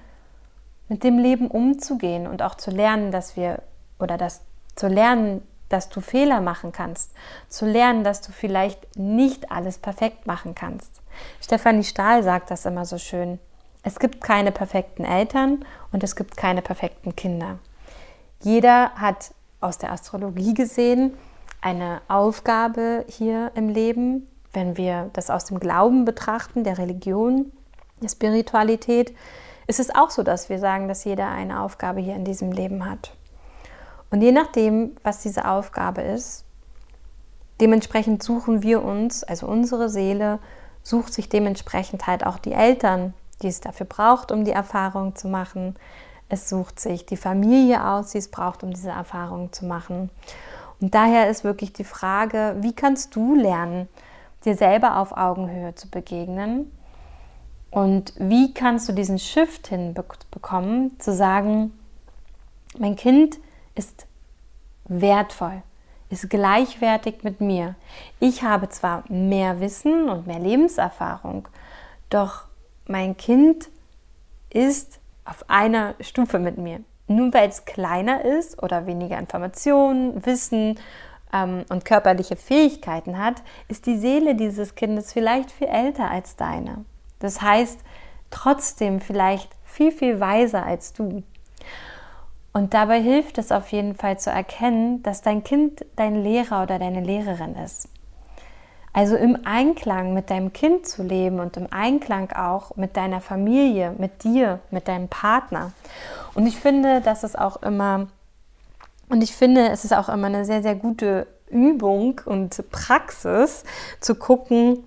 mit 0.90 1.04
dem 1.04 1.18
Leben 1.18 1.48
umzugehen 1.48 2.28
und 2.28 2.44
auch 2.44 2.56
zu 2.56 2.70
lernen, 2.70 3.12
dass 3.12 3.36
wir 3.36 3.64
oder 4.00 4.18
das 4.18 4.42
zu 4.76 4.88
lernen, 4.88 5.42
dass 5.70 5.90
du 5.90 6.02
Fehler 6.02 6.42
machen 6.42 6.72
kannst, 6.72 7.14
zu 7.48 7.66
lernen, 7.66 8.04
dass 8.04 8.22
du 8.22 8.32
vielleicht 8.32 8.98
nicht 8.98 9.52
alles 9.52 9.80
perfekt 9.80 10.28
machen 10.28 10.54
kannst. 10.54 11.02
Stefanie 11.42 11.84
Stahl 11.84 12.22
sagt 12.22 12.52
das 12.52 12.66
immer 12.66 12.86
so 12.86 12.98
schön. 12.98 13.40
Es 13.82 13.98
gibt 13.98 14.22
keine 14.22 14.52
perfekten 14.52 15.04
Eltern 15.04 15.66
und 15.92 16.04
es 16.04 16.16
gibt 16.16 16.38
keine 16.38 16.62
perfekten 16.62 17.16
Kinder. 17.16 17.60
Jeder 18.42 18.92
hat 18.96 19.34
aus 19.62 19.78
der 19.78 19.92
Astrologie 19.92 20.54
gesehen 20.54 21.14
eine 21.62 22.02
Aufgabe 22.08 23.06
hier 23.08 23.52
im 23.56 23.70
Leben, 23.70 24.28
wenn 24.54 24.78
wir 24.78 25.10
das 25.14 25.30
aus 25.30 25.46
dem 25.46 25.60
Glauben 25.60 26.06
betrachten, 26.06 26.64
der 26.64 26.78
Religion, 26.78 27.52
der 28.02 28.10
Spiritualität, 28.10 29.14
ist 29.68 29.80
es 29.80 29.94
auch 29.94 30.10
so, 30.10 30.24
dass 30.24 30.50
wir 30.50 30.60
sagen, 30.60 30.88
dass 30.88 31.04
jeder 31.04 31.30
eine 31.30 31.62
Aufgabe 31.62 32.02
hier 32.02 32.16
in 32.16 32.26
diesem 32.26 32.52
Leben 32.52 32.90
hat. 32.90 33.16
Und 34.12 34.22
je 34.22 34.32
nachdem, 34.32 34.96
was 35.04 35.22
diese 35.22 35.46
Aufgabe 35.48 36.02
ist, 36.02 36.46
dementsprechend 37.60 38.22
suchen 38.22 38.62
wir 38.62 38.84
uns, 38.84 39.24
also 39.24 39.48
unsere 39.48 39.90
Seele 39.90 40.40
sucht 40.84 41.14
sich 41.14 41.30
dementsprechend 41.30 42.06
halt 42.06 42.26
auch 42.26 42.38
die 42.38 42.52
Eltern, 42.52 43.14
die 43.42 43.48
es 43.48 43.62
dafür 43.62 43.86
braucht, 43.86 44.32
um 44.32 44.44
die 44.46 44.52
Erfahrung 44.52 45.16
zu 45.16 45.28
machen. 45.28 45.76
Es 46.30 46.50
sucht 46.50 46.80
sich 46.80 47.06
die 47.06 47.18
Familie 47.18 47.86
aus, 47.86 48.12
die 48.12 48.18
es 48.18 48.30
braucht, 48.30 48.64
um 48.64 48.72
diese 48.72 48.92
Erfahrung 48.92 49.52
zu 49.52 49.66
machen. 49.66 50.10
Und 50.82 50.94
daher 50.94 51.30
ist 51.30 51.44
wirklich 51.44 51.74
die 51.74 51.84
Frage, 51.84 52.58
wie 52.60 52.74
kannst 52.74 53.16
du 53.16 53.36
lernen, 53.36 53.88
dir 54.46 54.56
selber 54.56 54.98
auf 54.98 55.16
Augenhöhe 55.16 55.76
zu 55.76 55.90
begegnen? 55.90 56.72
Und 57.72 58.14
wie 58.18 58.54
kannst 58.54 58.88
du 58.88 58.94
diesen 58.94 59.18
Shift 59.18 59.68
hinbekommen, 59.68 61.00
zu 61.00 61.12
sagen, 61.12 61.74
mein 62.78 62.96
Kind 62.96 63.40
ist 63.76 64.06
wertvoll, 64.86 65.64
ist 66.10 66.30
gleichwertig 66.30 67.24
mit 67.24 67.42
mir. 67.42 67.76
Ich 68.20 68.44
habe 68.44 68.70
zwar 68.70 69.04
mehr 69.10 69.60
Wissen 69.60 70.10
und 70.10 70.28
mehr 70.28 70.40
Lebenserfahrung, 70.40 71.48
doch 72.10 72.46
mein 72.88 73.18
Kind 73.18 73.70
ist 74.52 75.00
auf 75.26 75.50
einer 75.50 75.96
Stufe 76.00 76.38
mit 76.38 76.58
mir. 76.58 76.82
Nur 77.08 77.34
weil 77.34 77.50
es 77.50 77.66
kleiner 77.66 78.24
ist 78.24 78.62
oder 78.62 78.86
weniger 78.86 79.18
Informationen, 79.18 80.26
Wissen 80.26 80.80
ähm, 81.34 81.66
und 81.70 81.86
körperliche 81.86 82.36
Fähigkeiten 82.36 83.18
hat, 83.18 83.42
ist 83.68 83.86
die 83.86 83.98
Seele 83.98 84.36
dieses 84.36 84.76
Kindes 84.76 85.12
vielleicht 85.12 85.52
viel 85.52 85.68
älter 85.68 86.10
als 86.10 86.36
deine. 86.36 86.86
Das 87.20 87.42
heißt, 87.42 87.80
trotzdem 88.30 89.00
vielleicht 89.02 89.50
viel, 89.64 89.92
viel 89.92 90.20
weiser 90.20 90.66
als 90.66 90.94
du. 90.94 91.24
Und 92.54 92.76
dabei 92.76 93.02
hilft 93.02 93.40
es 93.40 93.52
auf 93.52 93.72
jeden 93.72 93.96
Fall 93.96 94.20
zu 94.20 94.30
erkennen, 94.30 95.02
dass 95.02 95.22
dein 95.22 95.44
Kind 95.44 95.86
dein 95.96 96.22
Lehrer 96.22 96.64
oder 96.64 96.78
deine 96.78 97.02
Lehrerin 97.02 97.56
ist. 97.56 97.90
Also 98.96 99.16
im 99.16 99.40
Einklang 99.44 100.14
mit 100.14 100.30
deinem 100.30 100.54
Kind 100.54 100.86
zu 100.86 101.02
leben 101.02 101.40
und 101.40 101.58
im 101.58 101.68
Einklang 101.72 102.32
auch 102.32 102.76
mit 102.76 102.96
deiner 102.96 103.22
Familie, 103.22 103.96
mit 103.98 104.24
dir, 104.24 104.60
mit 104.70 104.88
deinem 104.88 105.08
Partner. 105.08 105.72
Und 106.36 106.46
ich 106.46 106.58
finde, 106.58 107.02
dass 107.02 107.24
es 107.24 107.36
auch 107.36 107.64
immer, 107.64 108.08
und 109.14 109.22
ich 109.22 109.36
finde, 109.36 109.70
es 109.70 109.86
ist 109.86 109.94
auch 109.94 110.10
immer 110.10 110.26
eine 110.26 110.44
sehr, 110.44 110.64
sehr 110.64 110.74
gute 110.74 111.28
Übung 111.48 112.20
und 112.26 112.64
Praxis 112.72 113.64
zu 114.00 114.16
gucken, 114.16 114.84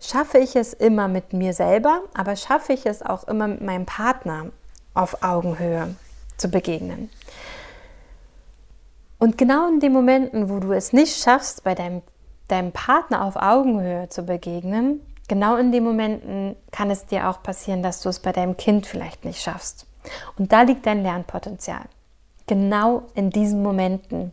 schaffe 0.00 0.38
ich 0.38 0.54
es 0.54 0.72
immer 0.72 1.08
mit 1.08 1.32
mir 1.32 1.52
selber, 1.52 2.02
aber 2.14 2.36
schaffe 2.36 2.74
ich 2.74 2.86
es 2.86 3.02
auch 3.02 3.26
immer 3.26 3.48
mit 3.48 3.62
meinem 3.62 3.84
Partner 3.84 4.52
auf 4.94 5.24
Augenhöhe 5.24 5.96
zu 6.36 6.48
begegnen. 6.48 7.10
Und 9.18 9.36
genau 9.36 9.66
in 9.66 9.80
den 9.80 9.92
Momenten, 9.92 10.48
wo 10.48 10.60
du 10.60 10.70
es 10.70 10.92
nicht 10.92 11.20
schaffst, 11.20 11.64
bei 11.64 11.74
deinem, 11.74 12.02
deinem 12.46 12.70
Partner 12.70 13.24
auf 13.24 13.34
Augenhöhe 13.34 14.08
zu 14.10 14.22
begegnen, 14.22 15.00
genau 15.26 15.56
in 15.56 15.72
den 15.72 15.82
Momenten 15.82 16.54
kann 16.70 16.88
es 16.88 17.06
dir 17.06 17.28
auch 17.28 17.42
passieren, 17.42 17.82
dass 17.82 18.00
du 18.00 18.10
es 18.10 18.20
bei 18.20 18.30
deinem 18.30 18.56
Kind 18.56 18.86
vielleicht 18.86 19.24
nicht 19.24 19.42
schaffst. 19.42 19.86
Und 20.38 20.52
da 20.52 20.62
liegt 20.62 20.86
dein 20.86 21.02
Lernpotenzial. 21.02 21.86
Genau 22.46 23.02
in 23.14 23.30
diesen 23.30 23.62
Momenten. 23.62 24.32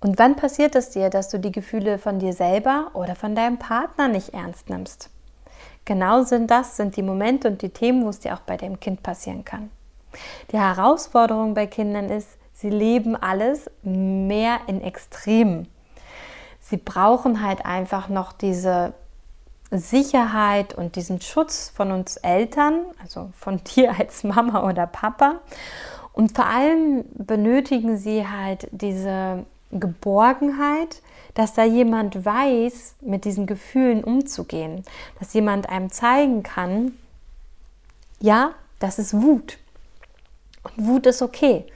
Und 0.00 0.18
wann 0.18 0.36
passiert 0.36 0.74
es 0.74 0.90
dir, 0.90 1.10
dass 1.10 1.28
du 1.28 1.38
die 1.38 1.52
Gefühle 1.52 1.98
von 1.98 2.18
dir 2.18 2.32
selber 2.32 2.90
oder 2.94 3.14
von 3.14 3.34
deinem 3.34 3.58
Partner 3.58 4.08
nicht 4.08 4.34
ernst 4.34 4.68
nimmst? 4.68 5.10
Genau 5.84 6.22
sind 6.24 6.50
das, 6.50 6.76
sind 6.76 6.96
die 6.96 7.02
Momente 7.02 7.48
und 7.48 7.62
die 7.62 7.70
Themen, 7.70 8.04
wo 8.04 8.08
es 8.08 8.18
dir 8.18 8.34
auch 8.34 8.40
bei 8.40 8.56
dem 8.56 8.80
Kind 8.80 9.02
passieren 9.02 9.44
kann. 9.44 9.70
Die 10.50 10.58
Herausforderung 10.58 11.54
bei 11.54 11.66
Kindern 11.66 12.10
ist, 12.10 12.38
sie 12.52 12.70
leben 12.70 13.16
alles 13.16 13.70
mehr 13.82 14.60
in 14.66 14.82
Extremen. 14.82 15.68
Sie 16.60 16.76
brauchen 16.76 17.42
halt 17.42 17.64
einfach 17.64 18.08
noch 18.08 18.32
diese 18.32 18.94
Sicherheit 19.70 20.74
und 20.74 20.96
diesen 20.96 21.20
Schutz 21.20 21.72
von 21.74 21.90
uns 21.90 22.16
Eltern, 22.18 22.80
also 23.02 23.30
von 23.38 23.60
dir 23.76 23.98
als 23.98 24.24
Mama 24.24 24.68
oder 24.68 24.86
Papa. 24.86 25.40
Und 26.12 26.34
vor 26.34 26.46
allem 26.46 27.04
benötigen 27.14 27.98
sie 27.98 28.26
halt 28.26 28.68
diese 28.70 29.44
Geborgenheit, 29.70 31.02
dass 31.34 31.52
da 31.52 31.64
jemand 31.64 32.24
weiß, 32.24 32.94
mit 33.02 33.26
diesen 33.26 33.46
Gefühlen 33.46 34.02
umzugehen, 34.02 34.84
dass 35.18 35.34
jemand 35.34 35.68
einem 35.68 35.90
zeigen 35.90 36.42
kann, 36.42 36.96
ja, 38.20 38.52
das 38.78 38.98
ist 38.98 39.12
Wut. 39.14 39.58
Und 40.62 40.86
Wut 40.86 41.06
ist 41.06 41.20
okay. 41.20 41.66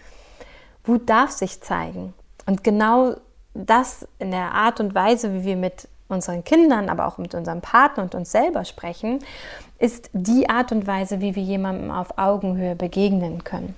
Wut 0.85 1.09
darf 1.09 1.31
sich 1.31 1.61
zeigen. 1.61 2.15
Und 2.47 2.65
genau 2.65 3.17
das 3.53 4.09
in 4.19 4.31
der 4.31 4.53
Art 4.53 4.81
und 4.81 4.95
Weise, 4.95 5.35
wie 5.35 5.45
wir 5.45 5.57
mit 5.57 5.89
unseren 6.11 6.45
Kindern, 6.45 6.89
aber 6.89 7.07
auch 7.07 7.19
mit 7.19 7.35
unserem 7.35 7.61
Partner 7.61 8.03
und 8.03 8.15
uns 8.15 8.33
selber 8.33 8.65
sprechen, 8.65 9.21
ist 9.79 10.11
die 10.13 10.49
Art 10.49 10.73
und 10.73 10.87
Weise, 10.87 11.21
wie 11.21 11.35
wir 11.35 11.43
jemandem 11.43 11.91
auf 11.91 12.19
Augenhöhe 12.19 12.77
begegnen 12.77 13.45
können. 13.45 13.75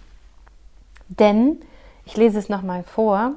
Denn, 1.08 1.60
ich 2.04 2.16
lese 2.16 2.38
es 2.38 2.48
nochmal 2.48 2.82
vor, 2.82 3.32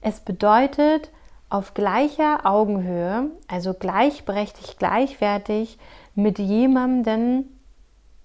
es 0.00 0.20
bedeutet, 0.20 1.10
auf 1.50 1.74
gleicher 1.74 2.44
Augenhöhe, 2.44 3.30
also 3.48 3.72
gleichberechtigt, 3.72 4.78
gleichwertig 4.78 5.78
mit 6.14 6.38
jemandem 6.38 7.44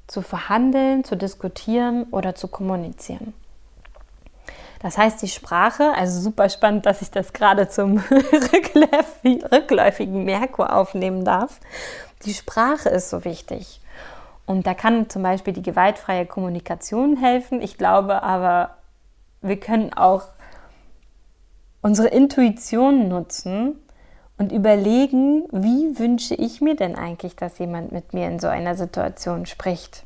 zu 0.07 0.21
verhandeln, 0.21 1.03
zu 1.03 1.15
diskutieren 1.15 2.03
oder 2.11 2.35
zu 2.35 2.47
kommunizieren. 2.49 3.33
Das 4.83 4.97
heißt, 4.97 5.21
die 5.21 5.29
Sprache, 5.29 5.93
also 5.95 6.19
super 6.19 6.49
spannend, 6.49 6.85
dass 6.85 7.01
ich 7.01 7.09
das 7.09 7.31
gerade 7.31 7.69
zum 7.69 7.99
rückläufigen 9.51 10.25
Merkur 10.25 10.75
aufnehmen 10.75 11.23
darf. 11.23 11.61
Die 12.25 12.33
Sprache 12.33 12.89
ist 12.89 13.09
so 13.09 13.23
wichtig. 13.23 13.79
Und 14.45 14.67
da 14.67 14.73
kann 14.73 15.09
zum 15.09 15.23
Beispiel 15.23 15.53
die 15.53 15.61
gewaltfreie 15.61 16.25
Kommunikation 16.25 17.15
helfen. 17.15 17.61
Ich 17.61 17.77
glaube 17.77 18.23
aber, 18.23 18.75
wir 19.41 19.57
können 19.57 19.93
auch 19.93 20.23
unsere 21.81 22.09
Intuition 22.09 23.07
nutzen 23.07 23.79
und 24.37 24.51
überlegen, 24.51 25.45
wie 25.53 25.97
wünsche 25.97 26.35
ich 26.35 26.59
mir 26.59 26.75
denn 26.75 26.97
eigentlich, 26.97 27.37
dass 27.37 27.57
jemand 27.57 27.93
mit 27.93 28.13
mir 28.13 28.27
in 28.27 28.37
so 28.37 28.47
einer 28.47 28.75
Situation 28.75 29.45
spricht. 29.45 30.03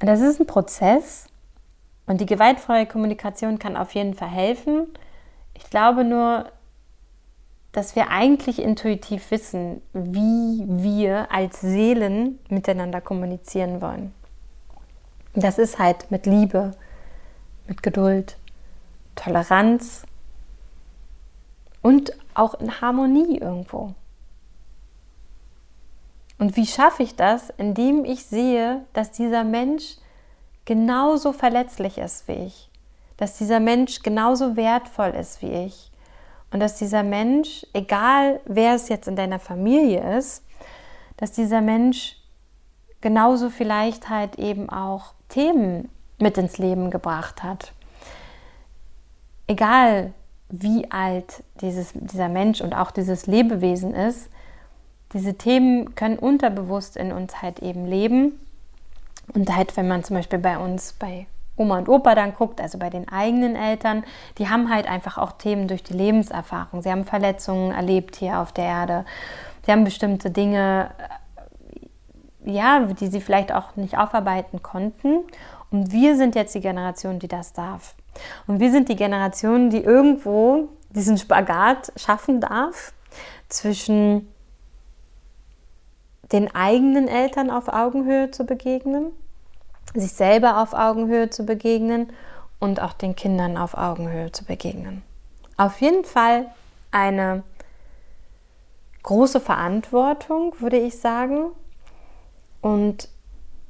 Und 0.00 0.08
das 0.08 0.22
ist 0.22 0.40
ein 0.40 0.46
Prozess 0.46 1.26
und 2.06 2.20
die 2.20 2.26
gewaltfreie 2.26 2.86
Kommunikation 2.86 3.58
kann 3.58 3.76
auf 3.76 3.94
jeden 3.94 4.14
Fall 4.14 4.28
helfen. 4.28 4.86
Ich 5.54 5.70
glaube 5.70 6.04
nur, 6.04 6.50
dass 7.72 7.96
wir 7.96 8.10
eigentlich 8.10 8.60
intuitiv 8.60 9.30
wissen, 9.30 9.82
wie 9.92 10.64
wir 10.66 11.32
als 11.32 11.60
Seelen 11.60 12.38
miteinander 12.48 13.00
kommunizieren 13.00 13.80
wollen. 13.80 14.14
Das 15.34 15.58
ist 15.58 15.78
halt 15.78 16.10
mit 16.10 16.26
Liebe, 16.26 16.72
mit 17.66 17.82
Geduld, 17.82 18.36
Toleranz 19.16 20.04
und 21.82 22.12
auch 22.34 22.54
in 22.54 22.80
Harmonie 22.80 23.38
irgendwo. 23.38 23.94
Und 26.38 26.56
wie 26.56 26.66
schaffe 26.66 27.02
ich 27.02 27.16
das? 27.16 27.50
Indem 27.58 28.04
ich 28.04 28.24
sehe, 28.26 28.84
dass 28.92 29.12
dieser 29.12 29.44
Mensch 29.44 29.96
genauso 30.64 31.32
verletzlich 31.32 31.98
ist 31.98 32.28
wie 32.28 32.46
ich, 32.46 32.70
dass 33.16 33.38
dieser 33.38 33.60
Mensch 33.60 34.02
genauso 34.02 34.56
wertvoll 34.56 35.10
ist 35.10 35.42
wie 35.42 35.50
ich 35.66 35.90
und 36.50 36.60
dass 36.60 36.76
dieser 36.76 37.02
Mensch, 37.02 37.66
egal 37.72 38.40
wer 38.44 38.74
es 38.74 38.88
jetzt 38.88 39.08
in 39.08 39.16
deiner 39.16 39.38
Familie 39.38 40.16
ist, 40.18 40.44
dass 41.16 41.32
dieser 41.32 41.60
Mensch 41.60 42.16
genauso 43.00 43.50
vielleicht 43.50 44.08
halt 44.08 44.38
eben 44.38 44.70
auch 44.70 45.14
Themen 45.28 45.90
mit 46.18 46.38
ins 46.38 46.58
Leben 46.58 46.90
gebracht 46.90 47.42
hat. 47.42 47.72
Egal 49.46 50.12
wie 50.48 50.90
alt 50.90 51.42
dieses, 51.60 51.92
dieser 51.94 52.28
Mensch 52.28 52.60
und 52.60 52.74
auch 52.74 52.90
dieses 52.90 53.26
Lebewesen 53.26 53.94
ist, 53.94 54.30
diese 55.12 55.34
Themen 55.34 55.94
können 55.94 56.18
unterbewusst 56.18 56.96
in 56.96 57.12
uns 57.12 57.42
halt 57.42 57.60
eben 57.60 57.86
leben. 57.86 58.40
Und 59.32 59.54
halt, 59.54 59.76
wenn 59.76 59.88
man 59.88 60.04
zum 60.04 60.16
Beispiel 60.16 60.38
bei 60.38 60.58
uns, 60.58 60.92
bei 60.92 61.26
Oma 61.56 61.78
und 61.78 61.88
Opa 61.88 62.14
dann 62.14 62.34
guckt, 62.34 62.60
also 62.60 62.78
bei 62.78 62.90
den 62.90 63.08
eigenen 63.08 63.56
Eltern, 63.56 64.04
die 64.38 64.48
haben 64.48 64.72
halt 64.72 64.88
einfach 64.88 65.18
auch 65.18 65.32
Themen 65.32 65.68
durch 65.68 65.82
die 65.82 65.94
Lebenserfahrung. 65.94 66.82
Sie 66.82 66.90
haben 66.90 67.04
Verletzungen 67.04 67.72
erlebt 67.72 68.16
hier 68.16 68.40
auf 68.40 68.52
der 68.52 68.64
Erde. 68.64 69.04
Sie 69.64 69.72
haben 69.72 69.84
bestimmte 69.84 70.30
Dinge, 70.30 70.90
äh, 72.44 72.50
ja, 72.50 72.80
die 72.80 73.06
sie 73.06 73.20
vielleicht 73.20 73.52
auch 73.52 73.76
nicht 73.76 73.96
aufarbeiten 73.96 74.62
konnten. 74.62 75.20
Und 75.70 75.92
wir 75.92 76.16
sind 76.16 76.34
jetzt 76.34 76.54
die 76.54 76.60
Generation, 76.60 77.18
die 77.18 77.28
das 77.28 77.52
darf. 77.52 77.94
Und 78.46 78.60
wir 78.60 78.70
sind 78.70 78.88
die 78.88 78.96
Generation, 78.96 79.70
die 79.70 79.82
irgendwo 79.82 80.68
diesen 80.90 81.18
Spagat 81.18 81.92
schaffen 81.96 82.40
darf 82.40 82.92
zwischen 83.48 84.28
den 86.32 86.54
eigenen 86.54 87.08
Eltern 87.08 87.50
auf 87.50 87.68
Augenhöhe 87.68 88.30
zu 88.30 88.44
begegnen, 88.44 89.12
sich 89.94 90.12
selber 90.12 90.62
auf 90.62 90.72
Augenhöhe 90.72 91.30
zu 91.30 91.44
begegnen 91.44 92.12
und 92.58 92.80
auch 92.80 92.92
den 92.92 93.14
Kindern 93.16 93.56
auf 93.56 93.76
Augenhöhe 93.76 94.32
zu 94.32 94.44
begegnen. 94.44 95.02
Auf 95.56 95.80
jeden 95.80 96.04
Fall 96.04 96.46
eine 96.90 97.42
große 99.02 99.40
Verantwortung, 99.40 100.54
würde 100.58 100.78
ich 100.78 100.98
sagen. 100.98 101.50
Und 102.60 103.08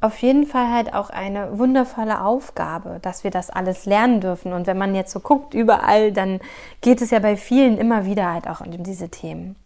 auf 0.00 0.18
jeden 0.18 0.46
Fall 0.46 0.70
halt 0.70 0.94
auch 0.94 1.11
eine 1.11 1.58
wundervolle 1.58 2.20
Aufgabe, 2.20 2.99
dass 3.02 3.25
wir 3.25 3.30
das 3.30 3.50
alles 3.50 3.87
lernen 3.87 4.20
dürfen. 4.20 4.52
Und 4.52 4.66
wenn 4.66 4.78
man 4.78 4.94
jetzt 4.94 5.12
so 5.12 5.20
guckt 5.20 5.54
überall, 5.54 6.12
dann 6.12 6.40
geht 6.80 7.00
es 7.00 7.11
ja 7.11 7.18
bei 7.18 7.37
vielen 7.37 7.78
immer 7.78 8.04
wieder 8.04 8.32
halt 8.32 8.49
auch 8.49 8.61
um 8.61 8.82
diese 8.82 9.08
Themen. 9.08 9.56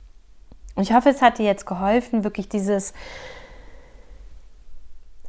Und 0.78 0.84
ich 0.84 0.94
hoffe, 0.94 1.08
es 1.08 1.22
hat 1.22 1.38
dir 1.38 1.44
jetzt 1.44 1.66
geholfen, 1.66 2.22
wirklich 2.22 2.48
dieses, 2.48 2.94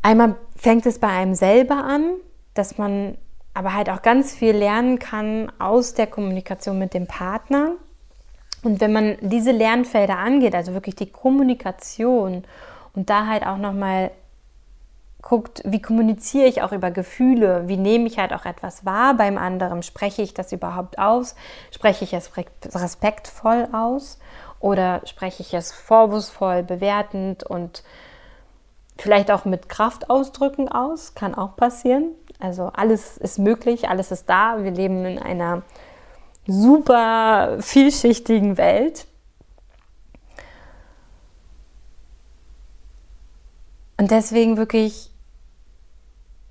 einmal 0.03 0.35
fängt 0.55 0.85
es 0.85 0.99
bei 0.99 1.07
einem 1.07 1.33
selber 1.33 1.83
an, 1.83 2.11
dass 2.53 2.77
man 2.77 3.17
aber 3.55 3.73
halt 3.73 3.89
auch 3.89 4.03
ganz 4.03 4.35
viel 4.35 4.55
lernen 4.55 4.99
kann 4.99 5.51
aus 5.57 5.95
der 5.95 6.05
Kommunikation 6.05 6.77
mit 6.77 6.93
dem 6.93 7.07
Partner. 7.07 7.71
Und 8.61 8.79
wenn 8.79 8.93
man 8.93 9.17
diese 9.21 9.49
Lernfelder 9.49 10.19
angeht, 10.19 10.53
also 10.53 10.75
wirklich 10.75 10.93
die 10.93 11.11
Kommunikation 11.11 12.43
und 12.93 13.09
da 13.09 13.25
halt 13.25 13.43
auch 13.43 13.57
nochmal 13.57 14.11
guckt, 15.23 15.63
wie 15.65 15.81
kommuniziere 15.81 16.45
ich 16.45 16.61
auch 16.61 16.73
über 16.73 16.91
Gefühle, 16.91 17.67
wie 17.67 17.77
nehme 17.77 18.05
ich 18.05 18.19
halt 18.19 18.33
auch 18.33 18.45
etwas 18.45 18.85
wahr 18.85 19.15
beim 19.15 19.39
anderen, 19.39 19.81
spreche 19.81 20.21
ich 20.21 20.35
das 20.35 20.51
überhaupt 20.51 20.99
aus, 20.99 21.33
spreche 21.71 22.03
ich 22.03 22.13
es 22.13 22.29
respektvoll 22.37 23.67
aus 23.71 24.19
oder 24.59 25.01
spreche 25.05 25.41
ich 25.41 25.53
es 25.53 25.71
vorwurfsvoll, 25.71 26.63
bewertend 26.63 27.43
und 27.43 27.83
vielleicht 28.97 29.31
auch 29.31 29.45
mit 29.45 29.69
Kraftausdrücken 29.69 30.69
aus, 30.69 31.15
kann 31.15 31.35
auch 31.35 31.55
passieren. 31.55 32.11
Also 32.39 32.71
alles 32.73 33.17
ist 33.17 33.39
möglich, 33.39 33.89
alles 33.89 34.11
ist 34.11 34.29
da. 34.29 34.63
Wir 34.63 34.71
leben 34.71 35.05
in 35.05 35.19
einer 35.19 35.63
super 36.47 37.57
vielschichtigen 37.59 38.57
Welt. 38.57 39.07
Und 43.97 44.11
deswegen 44.11 44.57
wirklich 44.57 45.11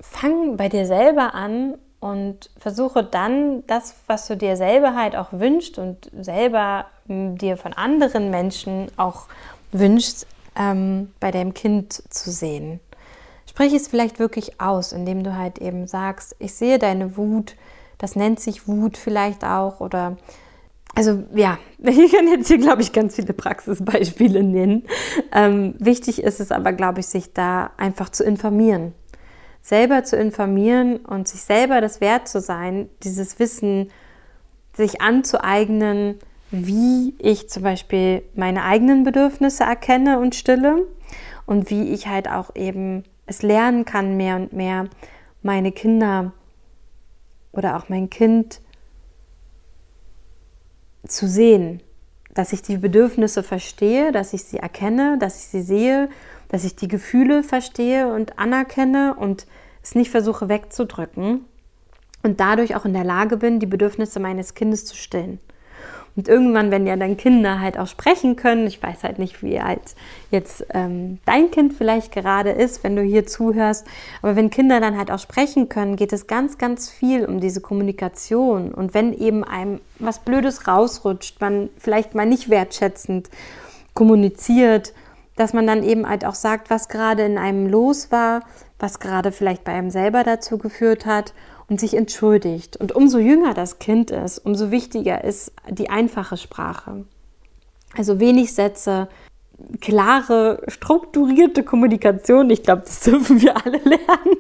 fang 0.01 0.57
bei 0.57 0.68
dir 0.68 0.87
selber 0.87 1.35
an 1.35 1.79
und 2.00 2.50
versuche 2.58 3.02
dann 3.02 3.66
das, 3.66 3.94
was 4.06 4.26
du 4.26 4.37
dir 4.37 4.56
selber 4.56 4.94
halt 4.94 5.16
auch 5.16 5.32
wünschst 5.32 5.78
und 5.78 6.11
selber 6.20 6.87
hm, 7.06 7.37
dir 7.38 7.56
von 7.56 7.72
anderen 7.72 8.30
Menschen 8.30 8.88
auch 8.96 9.26
wünschst, 9.72 10.26
ähm, 10.56 11.12
bei 11.20 11.30
deinem 11.30 11.54
Kind 11.54 12.02
zu 12.12 12.30
sehen. 12.30 12.80
Sprich 13.48 13.72
es 13.72 13.88
vielleicht 13.88 14.18
wirklich 14.18 14.61
aus, 14.61 14.92
indem 14.92 15.24
du 15.24 15.37
halt 15.37 15.58
eben 15.58 15.87
sagst, 15.87 16.37
ich 16.38 16.54
sehe 16.54 16.78
deine 16.78 17.16
Wut, 17.16 17.56
das 17.98 18.14
nennt 18.14 18.38
sich 18.38 18.68
Wut 18.68 18.96
vielleicht 18.96 19.44
auch 19.44 19.80
oder 19.80 20.16
also 20.94 21.22
ja, 21.34 21.58
ich 21.78 22.12
kann 22.12 22.28
jetzt 22.28 22.48
hier, 22.48 22.58
glaube 22.58 22.82
ich, 22.82 22.92
ganz 22.92 23.16
viele 23.16 23.32
Praxisbeispiele 23.32 24.42
nennen. 24.42 24.84
Ähm, 25.32 25.74
wichtig 25.78 26.22
ist 26.22 26.40
es 26.40 26.50
aber, 26.50 26.72
glaube 26.72 27.00
ich, 27.00 27.06
sich 27.06 27.32
da 27.32 27.70
einfach 27.76 28.08
zu 28.08 28.24
informieren. 28.24 28.94
Selber 29.68 30.02
zu 30.02 30.16
informieren 30.16 30.96
und 30.96 31.28
sich 31.28 31.42
selber 31.42 31.83
das 31.83 32.00
wert 32.00 32.26
zu 32.26 32.40
sein, 32.40 32.88
dieses 33.02 33.38
Wissen 33.38 33.90
sich 34.74 35.02
anzueignen, 35.02 36.18
wie 36.50 37.14
ich 37.18 37.50
zum 37.50 37.64
Beispiel 37.64 38.22
meine 38.35 38.64
eigenen 38.64 39.04
Bedürfnisse 39.04 39.64
erkenne 39.64 40.20
und 40.20 40.35
stille 40.35 40.87
und 41.44 41.68
wie 41.68 41.90
ich 41.92 42.07
halt 42.07 42.31
auch 42.31 42.57
eben 42.57 43.04
es 43.26 43.42
lernen 43.42 43.85
kann, 43.85 44.16
mehr 44.16 44.37
und 44.37 44.54
mehr 44.54 44.87
meine 45.42 45.70
Kinder 45.70 46.33
oder 47.52 47.76
auch 47.76 47.90
mein 47.90 48.09
Kind 48.09 48.62
zu 51.07 51.28
sehen, 51.28 51.83
dass 52.33 52.54
ich 52.54 52.62
die 52.62 52.78
Bedürfnisse 52.78 53.42
verstehe, 53.42 54.12
dass 54.12 54.33
ich 54.33 54.44
sie 54.44 54.61
erkenne, 54.61 55.18
dass 55.18 55.40
ich 55.40 55.48
sie 55.48 55.62
sehe, 55.62 56.09
dass 56.48 56.64
ich 56.64 56.76
die 56.76 56.88
Gefühle 56.88 57.42
verstehe 57.42 58.12
und 58.12 58.38
anerkenne 58.38 59.14
und 59.18 59.46
es 59.82 59.94
nicht 59.94 60.11
versuche 60.11 60.48
wegzudrücken 60.48 61.44
und 62.22 62.40
dadurch 62.40 62.74
auch 62.74 62.84
in 62.84 62.92
der 62.92 63.04
Lage 63.04 63.37
bin, 63.37 63.61
die 63.61 63.66
Bedürfnisse 63.66 64.20
meines 64.20 64.54
Kindes 64.54 64.84
zu 64.84 64.96
stillen. 64.96 65.40
Und 66.18 66.26
irgendwann, 66.26 66.72
wenn 66.72 66.84
ja 66.84 66.96
dann 66.96 67.16
Kinder 67.16 67.61
halt 67.61 67.78
auch 67.78 67.87
sprechen 67.87 68.34
können, 68.34 68.66
ich 68.66 68.82
weiß 68.82 69.04
halt 69.04 69.20
nicht, 69.20 69.40
wie 69.44 69.61
alt 69.61 69.94
jetzt 70.32 70.66
ähm, 70.74 71.20
dein 71.24 71.52
Kind 71.52 71.74
vielleicht 71.74 72.11
gerade 72.11 72.50
ist, 72.50 72.82
wenn 72.82 72.96
du 72.96 73.02
hier 73.02 73.24
zuhörst, 73.24 73.87
aber 74.20 74.34
wenn 74.34 74.50
Kinder 74.50 74.80
dann 74.80 74.98
halt 74.98 75.12
auch 75.12 75.20
sprechen 75.20 75.68
können, 75.68 75.94
geht 75.94 76.12
es 76.12 76.26
ganz, 76.26 76.58
ganz 76.58 76.90
viel 76.90 77.24
um 77.24 77.38
diese 77.38 77.61
Kommunikation. 77.61 78.74
Und 78.74 78.94
wenn 78.94 79.12
eben 79.12 79.44
einem 79.44 79.80
was 80.00 80.18
Blödes 80.18 80.66
rausrutscht, 80.66 81.40
man 81.40 81.70
vielleicht 81.78 82.16
mal 82.16 82.26
nicht 82.26 82.50
wertschätzend 82.50 83.30
kommuniziert, 83.94 84.94
dass 85.38 85.53
man 85.53 85.66
dann 85.66 85.83
eben 85.83 86.09
halt 86.09 86.24
auch 86.24 86.35
sagt, 86.35 86.70
was 86.70 86.88
gerade 86.88 87.24
in 87.24 87.38
einem 87.38 87.66
los 87.66 88.11
war, 88.11 88.40
was 88.79 89.01
gerade 89.01 89.33
vielleicht 89.33 89.64
bei 89.64 89.72
einem 89.72 89.90
selber 89.90 90.24
dazu 90.24 90.59
geführt 90.59 91.07
hat 91.07 91.33
und 91.68 91.81
sich 91.81 91.94
entschuldigt. 91.94 92.77
Und 92.77 92.92
umso 92.92 93.18
jünger 93.18 93.55
das 93.55 93.79
Kind 93.79 94.11
ist, 94.11 94.38
umso 94.38 94.70
wichtiger 94.70 95.22
ist 95.24 95.53
die 95.68 95.90
einfache 95.90 96.37
Sprache. 96.37 97.05
Also 97.96 98.20
wenig 98.20 98.55
Sätze, 98.55 99.09
klare, 99.81 100.62
strukturierte 100.68 101.62
Kommunikation. 101.62 102.51
Ich 102.51 102.62
glaube, 102.62 102.83
das 102.83 103.01
dürfen 103.05 103.40
wir 103.40 103.57
alle 103.64 103.79
lernen. 103.79 104.37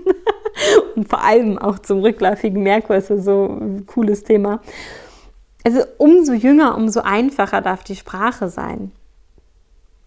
Und 0.96 1.08
vor 1.08 1.22
allem 1.22 1.58
auch 1.58 1.78
zum 1.78 2.00
rückläufigen 2.00 2.62
Merkur 2.62 2.96
ist 2.96 3.10
das 3.10 3.24
so 3.24 3.46
ein 3.46 3.86
cooles 3.86 4.24
Thema. 4.24 4.60
Also 5.64 5.82
umso 5.98 6.32
jünger, 6.32 6.76
umso 6.76 7.00
einfacher 7.00 7.60
darf 7.60 7.84
die 7.84 7.96
Sprache 7.96 8.48
sein. 8.48 8.92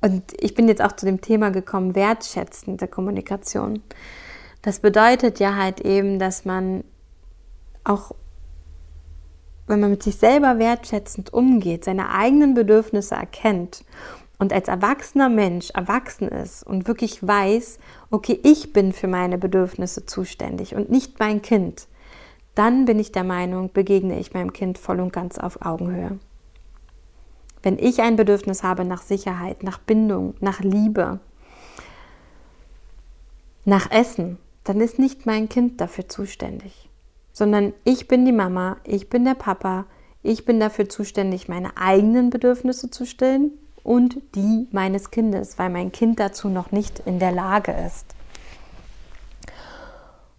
Und 0.01 0.23
ich 0.39 0.55
bin 0.55 0.67
jetzt 0.67 0.81
auch 0.81 0.93
zu 0.93 1.05
dem 1.05 1.21
Thema 1.21 1.51
gekommen, 1.51 1.95
wertschätzende 1.95 2.87
Kommunikation. 2.87 3.81
Das 4.61 4.79
bedeutet 4.79 5.39
ja 5.39 5.55
halt 5.55 5.81
eben, 5.81 6.19
dass 6.19 6.45
man 6.45 6.83
auch 7.83 8.11
wenn 9.71 9.79
man 9.79 9.91
mit 9.91 10.03
sich 10.03 10.17
selber 10.17 10.59
wertschätzend 10.59 11.33
umgeht, 11.33 11.85
seine 11.85 12.09
eigenen 12.09 12.53
Bedürfnisse 12.53 13.15
erkennt 13.15 13.85
und 14.37 14.51
als 14.51 14.67
erwachsener 14.67 15.29
Mensch 15.29 15.69
erwachsen 15.71 16.27
ist 16.27 16.63
und 16.63 16.87
wirklich 16.87 17.25
weiß, 17.25 17.79
okay, 18.09 18.39
ich 18.43 18.73
bin 18.73 18.91
für 18.91 19.07
meine 19.07 19.37
Bedürfnisse 19.37 20.05
zuständig 20.05 20.75
und 20.75 20.91
nicht 20.91 21.19
mein 21.19 21.41
Kind, 21.41 21.87
dann 22.53 22.85
bin 22.85 22.99
ich 22.99 23.13
der 23.13 23.23
Meinung, 23.23 23.71
begegne 23.71 24.19
ich 24.19 24.33
meinem 24.33 24.51
Kind 24.51 24.77
voll 24.77 24.99
und 24.99 25.13
ganz 25.13 25.37
auf 25.37 25.61
Augenhöhe. 25.65 26.19
Wenn 27.63 27.77
ich 27.77 28.01
ein 28.01 28.15
Bedürfnis 28.15 28.63
habe 28.63 28.85
nach 28.85 29.01
Sicherheit, 29.01 29.63
nach 29.63 29.77
Bindung, 29.77 30.33
nach 30.39 30.61
Liebe, 30.61 31.19
nach 33.65 33.91
Essen, 33.91 34.37
dann 34.63 34.81
ist 34.81 34.99
nicht 34.99 35.25
mein 35.25 35.49
Kind 35.49 35.79
dafür 35.81 36.07
zuständig, 36.07 36.89
sondern 37.33 37.73
ich 37.83 38.07
bin 38.07 38.25
die 38.25 38.31
Mama, 38.31 38.77
ich 38.83 39.09
bin 39.09 39.25
der 39.25 39.35
Papa, 39.35 39.85
ich 40.23 40.45
bin 40.45 40.59
dafür 40.59 40.89
zuständig, 40.89 41.47
meine 41.47 41.77
eigenen 41.77 42.29
Bedürfnisse 42.29 42.89
zu 42.91 43.05
stillen 43.05 43.51
und 43.83 44.17
die 44.35 44.67
meines 44.71 45.11
Kindes, 45.11 45.57
weil 45.57 45.69
mein 45.69 45.91
Kind 45.91 46.19
dazu 46.19 46.49
noch 46.49 46.71
nicht 46.71 46.99
in 47.05 47.19
der 47.19 47.31
Lage 47.31 47.71
ist. 47.71 48.15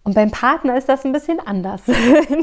Und 0.05 0.15
beim 0.15 0.31
Partner 0.31 0.77
ist 0.77 0.89
das 0.89 1.05
ein 1.05 1.13
bisschen 1.13 1.39
anders. 1.39 1.83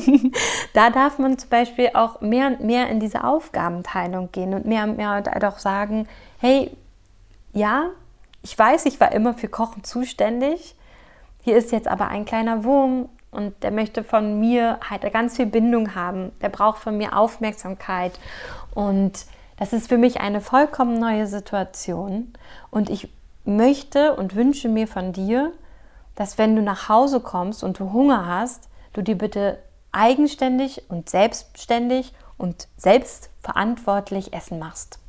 da 0.73 0.89
darf 0.89 1.19
man 1.19 1.37
zum 1.37 1.49
Beispiel 1.49 1.89
auch 1.93 2.21
mehr 2.21 2.47
und 2.47 2.61
mehr 2.61 2.89
in 2.89 2.99
diese 2.99 3.25
Aufgabenteilung 3.25 4.31
gehen 4.31 4.53
und 4.53 4.65
mehr 4.65 4.83
und 4.83 4.95
mehr 4.95 5.21
auch 5.43 5.59
sagen, 5.59 6.07
hey, 6.39 6.71
ja, 7.51 7.89
ich 8.43 8.57
weiß, 8.57 8.85
ich 8.85 8.99
war 9.01 9.11
immer 9.11 9.33
für 9.33 9.49
Kochen 9.49 9.83
zuständig. 9.83 10.75
Hier 11.41 11.57
ist 11.57 11.71
jetzt 11.71 11.87
aber 11.87 12.07
ein 12.07 12.23
kleiner 12.23 12.63
Wurm 12.63 13.09
und 13.31 13.61
der 13.61 13.71
möchte 13.71 14.03
von 14.03 14.39
mir 14.39 14.79
halt 14.89 15.11
ganz 15.11 15.35
viel 15.35 15.45
Bindung 15.45 15.95
haben. 15.95 16.31
Der 16.41 16.49
braucht 16.49 16.79
von 16.79 16.97
mir 16.97 17.17
Aufmerksamkeit. 17.17 18.13
Und 18.73 19.25
das 19.57 19.73
ist 19.73 19.89
für 19.89 19.97
mich 19.97 20.21
eine 20.21 20.39
vollkommen 20.39 20.97
neue 20.99 21.27
Situation. 21.27 22.33
Und 22.71 22.89
ich 22.89 23.09
möchte 23.43 24.15
und 24.15 24.35
wünsche 24.35 24.69
mir 24.69 24.87
von 24.87 25.11
dir, 25.11 25.51
dass 26.19 26.37
wenn 26.37 26.53
du 26.53 26.61
nach 26.61 26.89
Hause 26.89 27.21
kommst 27.21 27.63
und 27.63 27.79
du 27.79 27.93
Hunger 27.93 28.25
hast, 28.25 28.67
du 28.91 29.01
dir 29.01 29.17
bitte 29.17 29.57
eigenständig 29.93 30.83
und 30.89 31.09
selbstständig 31.09 32.11
und 32.37 32.67
selbstverantwortlich 32.75 34.33
Essen 34.33 34.59
machst. 34.59 34.99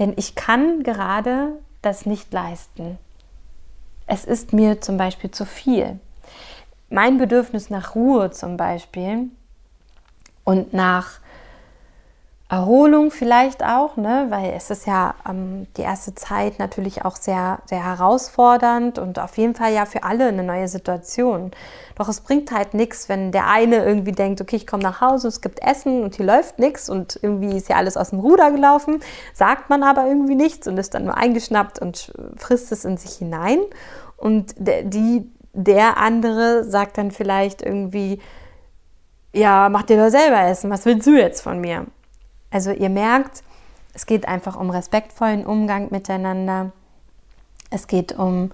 Denn 0.00 0.14
ich 0.16 0.34
kann 0.34 0.82
gerade 0.82 1.52
das 1.80 2.06
nicht 2.06 2.32
leisten. 2.32 2.98
Es 4.08 4.24
ist 4.24 4.52
mir 4.52 4.80
zum 4.80 4.96
Beispiel 4.96 5.30
zu 5.30 5.44
viel. 5.44 6.00
Mein 6.90 7.18
Bedürfnis 7.18 7.70
nach 7.70 7.94
Ruhe 7.94 8.32
zum 8.32 8.56
Beispiel 8.56 9.30
und 10.42 10.74
nach 10.74 11.20
Erholung 12.48 13.10
vielleicht 13.10 13.64
auch, 13.64 13.96
ne? 13.96 14.26
weil 14.28 14.52
es 14.56 14.70
ist 14.70 14.86
ja 14.86 15.16
ähm, 15.28 15.66
die 15.76 15.82
erste 15.82 16.14
Zeit 16.14 16.60
natürlich 16.60 17.04
auch 17.04 17.16
sehr, 17.16 17.58
sehr 17.64 17.84
herausfordernd 17.84 19.00
und 19.00 19.18
auf 19.18 19.36
jeden 19.36 19.56
Fall 19.56 19.72
ja 19.72 19.84
für 19.84 20.04
alle 20.04 20.28
eine 20.28 20.44
neue 20.44 20.68
Situation. 20.68 21.50
Doch 21.96 22.08
es 22.08 22.20
bringt 22.20 22.52
halt 22.52 22.72
nichts, 22.72 23.08
wenn 23.08 23.32
der 23.32 23.48
eine 23.48 23.84
irgendwie 23.84 24.12
denkt, 24.12 24.40
okay, 24.40 24.54
ich 24.54 24.66
komme 24.68 24.84
nach 24.84 25.00
Hause, 25.00 25.26
es 25.26 25.40
gibt 25.40 25.60
Essen 25.60 26.04
und 26.04 26.14
hier 26.14 26.26
läuft 26.26 26.60
nichts 26.60 26.88
und 26.88 27.18
irgendwie 27.20 27.56
ist 27.56 27.68
ja 27.68 27.76
alles 27.76 27.96
aus 27.96 28.10
dem 28.10 28.20
Ruder 28.20 28.52
gelaufen, 28.52 29.00
sagt 29.34 29.68
man 29.68 29.82
aber 29.82 30.06
irgendwie 30.06 30.36
nichts 30.36 30.68
und 30.68 30.78
ist 30.78 30.94
dann 30.94 31.04
nur 31.04 31.16
eingeschnappt 31.16 31.80
und 31.80 32.12
frisst 32.36 32.70
es 32.70 32.84
in 32.84 32.96
sich 32.96 33.14
hinein. 33.14 33.58
Und 34.16 34.54
der, 34.56 34.84
die, 34.84 35.28
der 35.52 35.96
andere 35.96 36.62
sagt 36.62 36.96
dann 36.96 37.10
vielleicht 37.10 37.60
irgendwie, 37.60 38.20
ja, 39.32 39.68
mach 39.68 39.82
dir 39.82 39.96
doch 39.96 40.10
selber 40.10 40.42
Essen, 40.42 40.70
was 40.70 40.86
willst 40.86 41.08
du 41.08 41.18
jetzt 41.18 41.40
von 41.40 41.60
mir? 41.60 41.86
Also 42.56 42.70
ihr 42.70 42.88
merkt, 42.88 43.42
es 43.92 44.06
geht 44.06 44.26
einfach 44.26 44.58
um 44.58 44.70
respektvollen 44.70 45.44
Umgang 45.44 45.88
miteinander. 45.90 46.72
Es 47.68 47.86
geht 47.86 48.18
um 48.18 48.50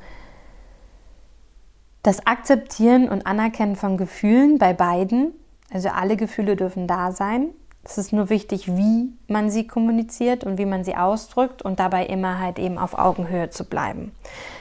das 2.02 2.26
Akzeptieren 2.26 3.08
und 3.08 3.28
Anerkennen 3.28 3.76
von 3.76 3.96
Gefühlen 3.96 4.58
bei 4.58 4.72
beiden. 4.72 5.30
Also 5.72 5.88
alle 5.90 6.16
Gefühle 6.16 6.56
dürfen 6.56 6.88
da 6.88 7.12
sein. 7.12 7.50
Es 7.84 7.96
ist 7.96 8.12
nur 8.12 8.28
wichtig, 8.28 8.76
wie 8.76 9.12
man 9.28 9.50
sie 9.50 9.68
kommuniziert 9.68 10.42
und 10.42 10.58
wie 10.58 10.66
man 10.66 10.82
sie 10.82 10.96
ausdrückt 10.96 11.62
und 11.62 11.78
dabei 11.78 12.04
immer 12.06 12.40
halt 12.40 12.58
eben 12.58 12.78
auf 12.78 12.98
Augenhöhe 12.98 13.50
zu 13.50 13.64
bleiben. 13.64 14.10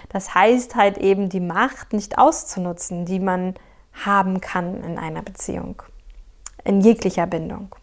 Das 0.10 0.36
heißt 0.36 0.76
halt 0.76 1.00
eben 1.00 1.30
die 1.30 1.40
Macht 1.40 1.94
nicht 1.94 2.20
auszunutzen, 2.20 3.06
die 3.06 3.20
man 3.20 3.56
haben 4.06 4.40
kann 4.40 4.84
in 4.84 5.00
einer 5.00 5.24
Beziehung, 5.24 5.82
in 6.64 6.82
jeglicher 6.82 7.26
Bindung. 7.26 7.76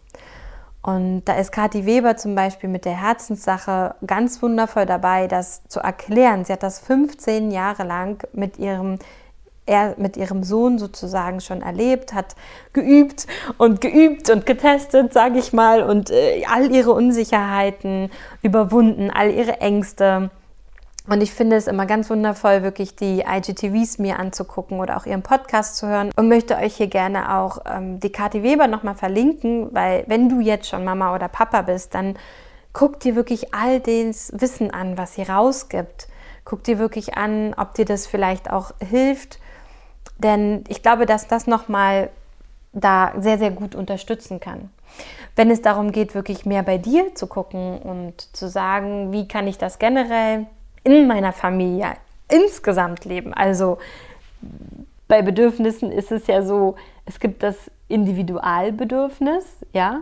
Und 0.81 1.25
da 1.25 1.33
ist 1.33 1.51
Kathi 1.51 1.85
Weber 1.85 2.15
zum 2.15 2.35
Beispiel 2.35 2.69
mit 2.69 2.85
der 2.85 2.99
Herzenssache 2.99 3.95
ganz 4.05 4.41
wundervoll 4.41 4.85
dabei, 4.85 5.27
das 5.27 5.63
zu 5.67 5.81
erklären. 5.81 6.45
Sie 6.45 6.53
hat 6.53 6.63
das 6.63 6.79
15 6.79 7.51
Jahre 7.51 7.83
lang 7.83 8.25
mit 8.33 8.57
ihrem 8.57 8.97
er 9.69 9.93
mit 9.97 10.17
ihrem 10.17 10.43
Sohn 10.43 10.79
sozusagen 10.79 11.41
schon 11.41 11.61
erlebt, 11.61 12.13
hat 12.13 12.35
geübt 12.73 13.27
und 13.57 13.81
geübt 13.81 14.29
und 14.29 14.45
getestet, 14.45 15.13
sage 15.13 15.37
ich 15.37 15.53
mal, 15.53 15.83
und 15.83 16.09
äh, 16.09 16.43
all 16.51 16.71
ihre 16.71 16.91
Unsicherheiten 16.91 18.09
überwunden, 18.41 19.11
all 19.11 19.31
ihre 19.31 19.61
Ängste. 19.61 20.31
Und 21.09 21.21
ich 21.21 21.33
finde 21.33 21.55
es 21.55 21.65
immer 21.65 21.87
ganz 21.87 22.07
wundervoll, 22.11 22.61
wirklich 22.61 22.95
die 22.95 23.21
IGTVs 23.27 23.97
mir 23.97 24.19
anzugucken 24.19 24.79
oder 24.79 24.95
auch 24.95 25.07
ihren 25.07 25.23
Podcast 25.23 25.75
zu 25.77 25.87
hören 25.87 26.11
und 26.15 26.29
möchte 26.29 26.55
euch 26.55 26.75
hier 26.75 26.87
gerne 26.87 27.35
auch 27.35 27.57
ähm, 27.65 27.99
die 27.99 28.11
Kathi 28.11 28.43
Weber 28.43 28.67
nochmal 28.67 28.93
verlinken, 28.93 29.73
weil 29.73 30.03
wenn 30.05 30.29
du 30.29 30.39
jetzt 30.39 30.69
schon 30.69 30.83
Mama 30.83 31.15
oder 31.15 31.27
Papa 31.27 31.63
bist, 31.63 31.95
dann 31.95 32.15
guck 32.73 32.99
dir 32.99 33.15
wirklich 33.15 33.55
all 33.55 33.79
das 33.79 34.31
Wissen 34.35 34.71
an, 34.71 34.99
was 34.99 35.15
sie 35.15 35.23
rausgibt. 35.23 36.07
Guck 36.45 36.63
dir 36.63 36.77
wirklich 36.77 37.17
an, 37.17 37.55
ob 37.57 37.73
dir 37.73 37.85
das 37.85 38.05
vielleicht 38.05 38.51
auch 38.51 38.71
hilft, 38.79 39.39
denn 40.19 40.63
ich 40.67 40.83
glaube, 40.83 41.07
dass 41.07 41.27
das 41.27 41.47
nochmal 41.47 42.11
da 42.71 43.13
sehr, 43.17 43.39
sehr 43.39 43.49
gut 43.49 43.73
unterstützen 43.73 44.39
kann. 44.39 44.69
Wenn 45.35 45.49
es 45.49 45.63
darum 45.63 45.91
geht, 45.91 46.13
wirklich 46.13 46.45
mehr 46.45 46.61
bei 46.61 46.77
dir 46.77 47.15
zu 47.15 47.25
gucken 47.25 47.79
und 47.79 48.35
zu 48.35 48.47
sagen, 48.47 49.11
wie 49.11 49.27
kann 49.27 49.47
ich 49.47 49.57
das 49.57 49.79
generell 49.79 50.45
in 50.83 51.07
meiner 51.07 51.33
Familie 51.33 51.93
insgesamt 52.29 53.05
leben. 53.05 53.33
Also 53.33 53.77
bei 55.07 55.21
Bedürfnissen 55.21 55.91
ist 55.91 56.11
es 56.11 56.27
ja 56.27 56.41
so, 56.41 56.75
es 57.05 57.19
gibt 57.19 57.43
das 57.43 57.71
Individualbedürfnis, 57.87 59.65
ja. 59.73 60.01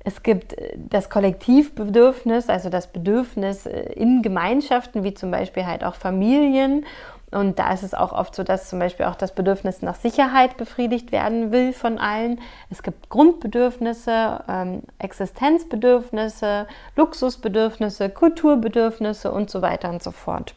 Es 0.00 0.22
gibt 0.22 0.54
äh, 0.54 0.76
das 0.76 1.10
Kollektivbedürfnis, 1.10 2.48
also 2.48 2.68
das 2.68 2.88
Bedürfnis 2.88 3.66
äh, 3.66 3.92
in 3.92 4.22
Gemeinschaften, 4.22 5.04
wie 5.04 5.14
zum 5.14 5.30
Beispiel 5.30 5.66
halt 5.66 5.84
auch 5.84 5.94
Familien. 5.94 6.84
Und 7.30 7.58
da 7.58 7.72
ist 7.72 7.82
es 7.82 7.92
auch 7.92 8.12
oft 8.12 8.34
so, 8.34 8.42
dass 8.42 8.68
zum 8.68 8.78
Beispiel 8.78 9.04
auch 9.06 9.14
das 9.14 9.34
Bedürfnis 9.34 9.82
nach 9.82 9.96
Sicherheit 9.96 10.56
befriedigt 10.56 11.12
werden 11.12 11.52
will 11.52 11.74
von 11.74 11.98
allen. 11.98 12.40
Es 12.70 12.82
gibt 12.82 13.10
Grundbedürfnisse, 13.10 14.44
ähm, 14.48 14.82
Existenzbedürfnisse, 14.98 16.66
Luxusbedürfnisse, 16.96 18.08
Kulturbedürfnisse 18.08 19.30
und 19.30 19.50
so 19.50 19.60
weiter 19.60 19.90
und 19.90 20.02
so 20.02 20.10
fort. 20.10 20.54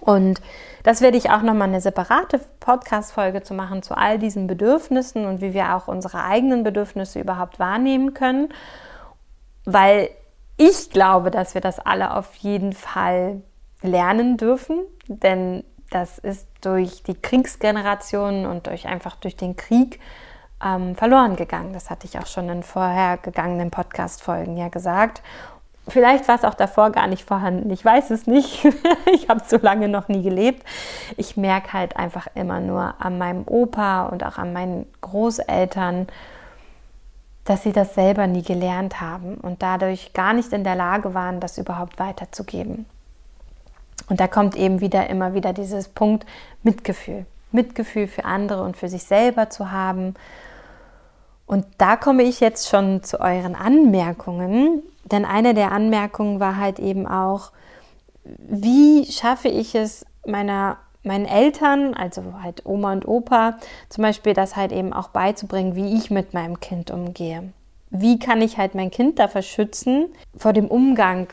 Und 0.00 0.40
das 0.82 1.00
werde 1.00 1.18
ich 1.18 1.30
auch 1.30 1.42
nochmal 1.42 1.68
eine 1.68 1.80
separate 1.80 2.40
Podcast-Folge 2.60 3.42
zu 3.42 3.54
machen 3.54 3.82
zu 3.82 3.96
all 3.96 4.18
diesen 4.18 4.46
Bedürfnissen 4.46 5.26
und 5.26 5.40
wie 5.40 5.54
wir 5.54 5.76
auch 5.76 5.88
unsere 5.88 6.24
eigenen 6.24 6.62
Bedürfnisse 6.62 7.20
überhaupt 7.20 7.58
wahrnehmen 7.58 8.14
können. 8.14 8.48
Weil 9.64 10.10
ich 10.56 10.90
glaube, 10.90 11.30
dass 11.30 11.54
wir 11.54 11.60
das 11.60 11.78
alle 11.78 12.16
auf 12.16 12.34
jeden 12.36 12.72
Fall 12.72 13.42
lernen 13.82 14.36
dürfen, 14.36 14.80
denn 15.08 15.64
das 15.90 16.18
ist 16.18 16.48
durch 16.60 17.02
die 17.02 17.14
Kriegsgeneration 17.14 18.46
und 18.46 18.66
durch 18.68 18.86
einfach 18.86 19.16
durch 19.16 19.36
den 19.36 19.56
Krieg 19.56 20.00
ähm, 20.64 20.94
verloren 20.94 21.36
gegangen. 21.36 21.72
Das 21.72 21.90
hatte 21.90 22.06
ich 22.06 22.18
auch 22.18 22.26
schon 22.26 22.48
in 22.48 22.62
vorhergegangenen 22.62 23.70
Podcast-Folgen 23.70 24.56
ja 24.56 24.68
gesagt. 24.68 25.22
Vielleicht 25.88 26.28
war 26.28 26.36
es 26.36 26.44
auch 26.44 26.54
davor 26.54 26.90
gar 26.90 27.08
nicht 27.08 27.24
vorhanden. 27.24 27.70
Ich 27.70 27.84
weiß 27.84 28.10
es 28.10 28.26
nicht. 28.26 28.64
ich 29.12 29.28
habe 29.28 29.42
so 29.46 29.56
lange 29.56 29.88
noch 29.88 30.08
nie 30.08 30.22
gelebt. 30.22 30.64
Ich 31.16 31.36
merke 31.36 31.72
halt 31.72 31.96
einfach 31.96 32.28
immer 32.34 32.60
nur 32.60 32.94
an 33.00 33.18
meinem 33.18 33.42
Opa 33.46 34.06
und 34.06 34.24
auch 34.24 34.38
an 34.38 34.52
meinen 34.52 34.86
Großeltern, 35.00 36.06
dass 37.44 37.64
sie 37.64 37.72
das 37.72 37.94
selber 37.94 38.26
nie 38.26 38.42
gelernt 38.42 39.00
haben 39.00 39.34
und 39.34 39.62
dadurch 39.62 40.12
gar 40.12 40.34
nicht 40.34 40.52
in 40.52 40.62
der 40.62 40.76
Lage 40.76 41.14
waren, 41.14 41.40
das 41.40 41.58
überhaupt 41.58 41.98
weiterzugeben. 41.98 42.86
Und 44.10 44.20
da 44.20 44.26
kommt 44.26 44.56
eben 44.56 44.80
wieder 44.80 45.08
immer 45.08 45.34
wieder 45.34 45.54
dieses 45.54 45.88
Punkt 45.88 46.26
Mitgefühl. 46.62 47.24
Mitgefühl 47.52 48.08
für 48.08 48.24
andere 48.24 48.62
und 48.62 48.76
für 48.76 48.88
sich 48.88 49.04
selber 49.04 49.50
zu 49.50 49.70
haben. 49.70 50.14
Und 51.46 51.64
da 51.78 51.96
komme 51.96 52.24
ich 52.24 52.40
jetzt 52.40 52.68
schon 52.68 53.02
zu 53.02 53.20
euren 53.20 53.54
Anmerkungen, 53.54 54.82
denn 55.04 55.24
eine 55.24 55.54
der 55.54 55.72
Anmerkungen 55.72 56.38
war 56.38 56.56
halt 56.56 56.78
eben 56.78 57.06
auch, 57.06 57.52
wie 58.24 59.06
schaffe 59.10 59.48
ich 59.48 59.74
es 59.74 60.04
meiner 60.26 60.76
meinen 61.02 61.24
Eltern, 61.24 61.94
also 61.94 62.22
halt 62.42 62.66
Oma 62.66 62.92
und 62.92 63.08
Opa, 63.08 63.56
zum 63.88 64.02
Beispiel 64.02 64.34
das 64.34 64.54
halt 64.54 64.70
eben 64.70 64.92
auch 64.92 65.08
beizubringen, 65.08 65.74
wie 65.74 65.96
ich 65.96 66.10
mit 66.10 66.34
meinem 66.34 66.60
Kind 66.60 66.90
umgehe. 66.90 67.52
Wie 67.88 68.18
kann 68.18 68.42
ich 68.42 68.58
halt 68.58 68.74
mein 68.74 68.90
Kind 68.90 69.18
dafür 69.18 69.40
schützen 69.40 70.06
vor 70.36 70.52
dem 70.52 70.68
Umgang 70.68 71.28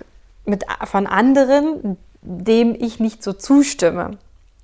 mit, 0.46 0.66
von 0.86 1.06
anderen, 1.06 1.98
dem 2.28 2.76
ich 2.76 3.00
nicht 3.00 3.24
so 3.24 3.32
zustimme. 3.32 4.18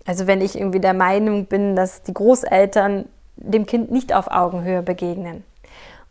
Also 0.05 0.27
wenn 0.27 0.41
ich 0.41 0.57
irgendwie 0.57 0.81
der 0.81 0.93
Meinung 0.93 1.45
bin, 1.45 1.75
dass 1.77 2.03
die 2.03 2.13
Großeltern 2.13 3.05
dem 3.37 3.65
Kind 3.65 3.89
nicht 3.89 4.13
auf 4.13 4.27
Augenhöhe 4.29 4.81
begegnen. 4.81 5.43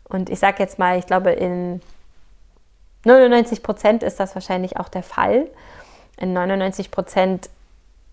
Und 0.03 0.29
ich 0.29 0.39
sage 0.39 0.57
jetzt 0.59 0.79
mal, 0.79 0.97
ich 0.97 1.05
glaube, 1.05 1.31
in 1.31 1.79
99 3.05 3.61
Prozent 3.61 4.01
ist 4.01 4.19
das 4.19 4.33
wahrscheinlich 4.35 4.77
auch 4.77 4.89
der 4.89 5.03
Fall. 5.03 5.47
In 6.17 6.33
99 6.33 6.89
Prozent 6.89 7.49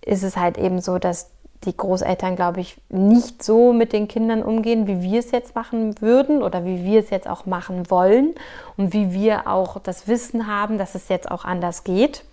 ist 0.05 0.22
es 0.22 0.37
halt 0.37 0.59
eben 0.59 0.81
so, 0.81 0.98
dass 0.98 1.31
die 1.64 1.76
Großeltern, 1.76 2.37
glaube 2.37 2.61
ich, 2.61 2.76
nicht 2.88 3.42
so 3.42 3.72
mit 3.72 3.92
den 3.92 4.09
Kindern 4.09 4.42
umgehen, 4.42 4.87
wie 4.87 5.03
wir 5.03 5.18
es 5.18 5.31
jetzt 5.31 5.55
machen 5.55 6.00
würden 6.00 6.42
oder 6.42 6.64
wie 6.64 6.85
wir 6.85 7.00
es 7.00 7.11
jetzt 7.11 7.29
auch 7.29 7.46
machen 7.46 7.90
wollen 7.90 8.35
und 8.76 8.92
wie 8.92 9.12
wir 9.12 9.46
auch 9.46 9.79
das 9.79 10.09
Wissen 10.09 10.46
haben, 10.46 10.79
dass 10.79 10.94
es 10.94 11.09
jetzt 11.09 11.31
auch 11.31 11.44
anders 11.44 11.85
geht. 11.85 12.24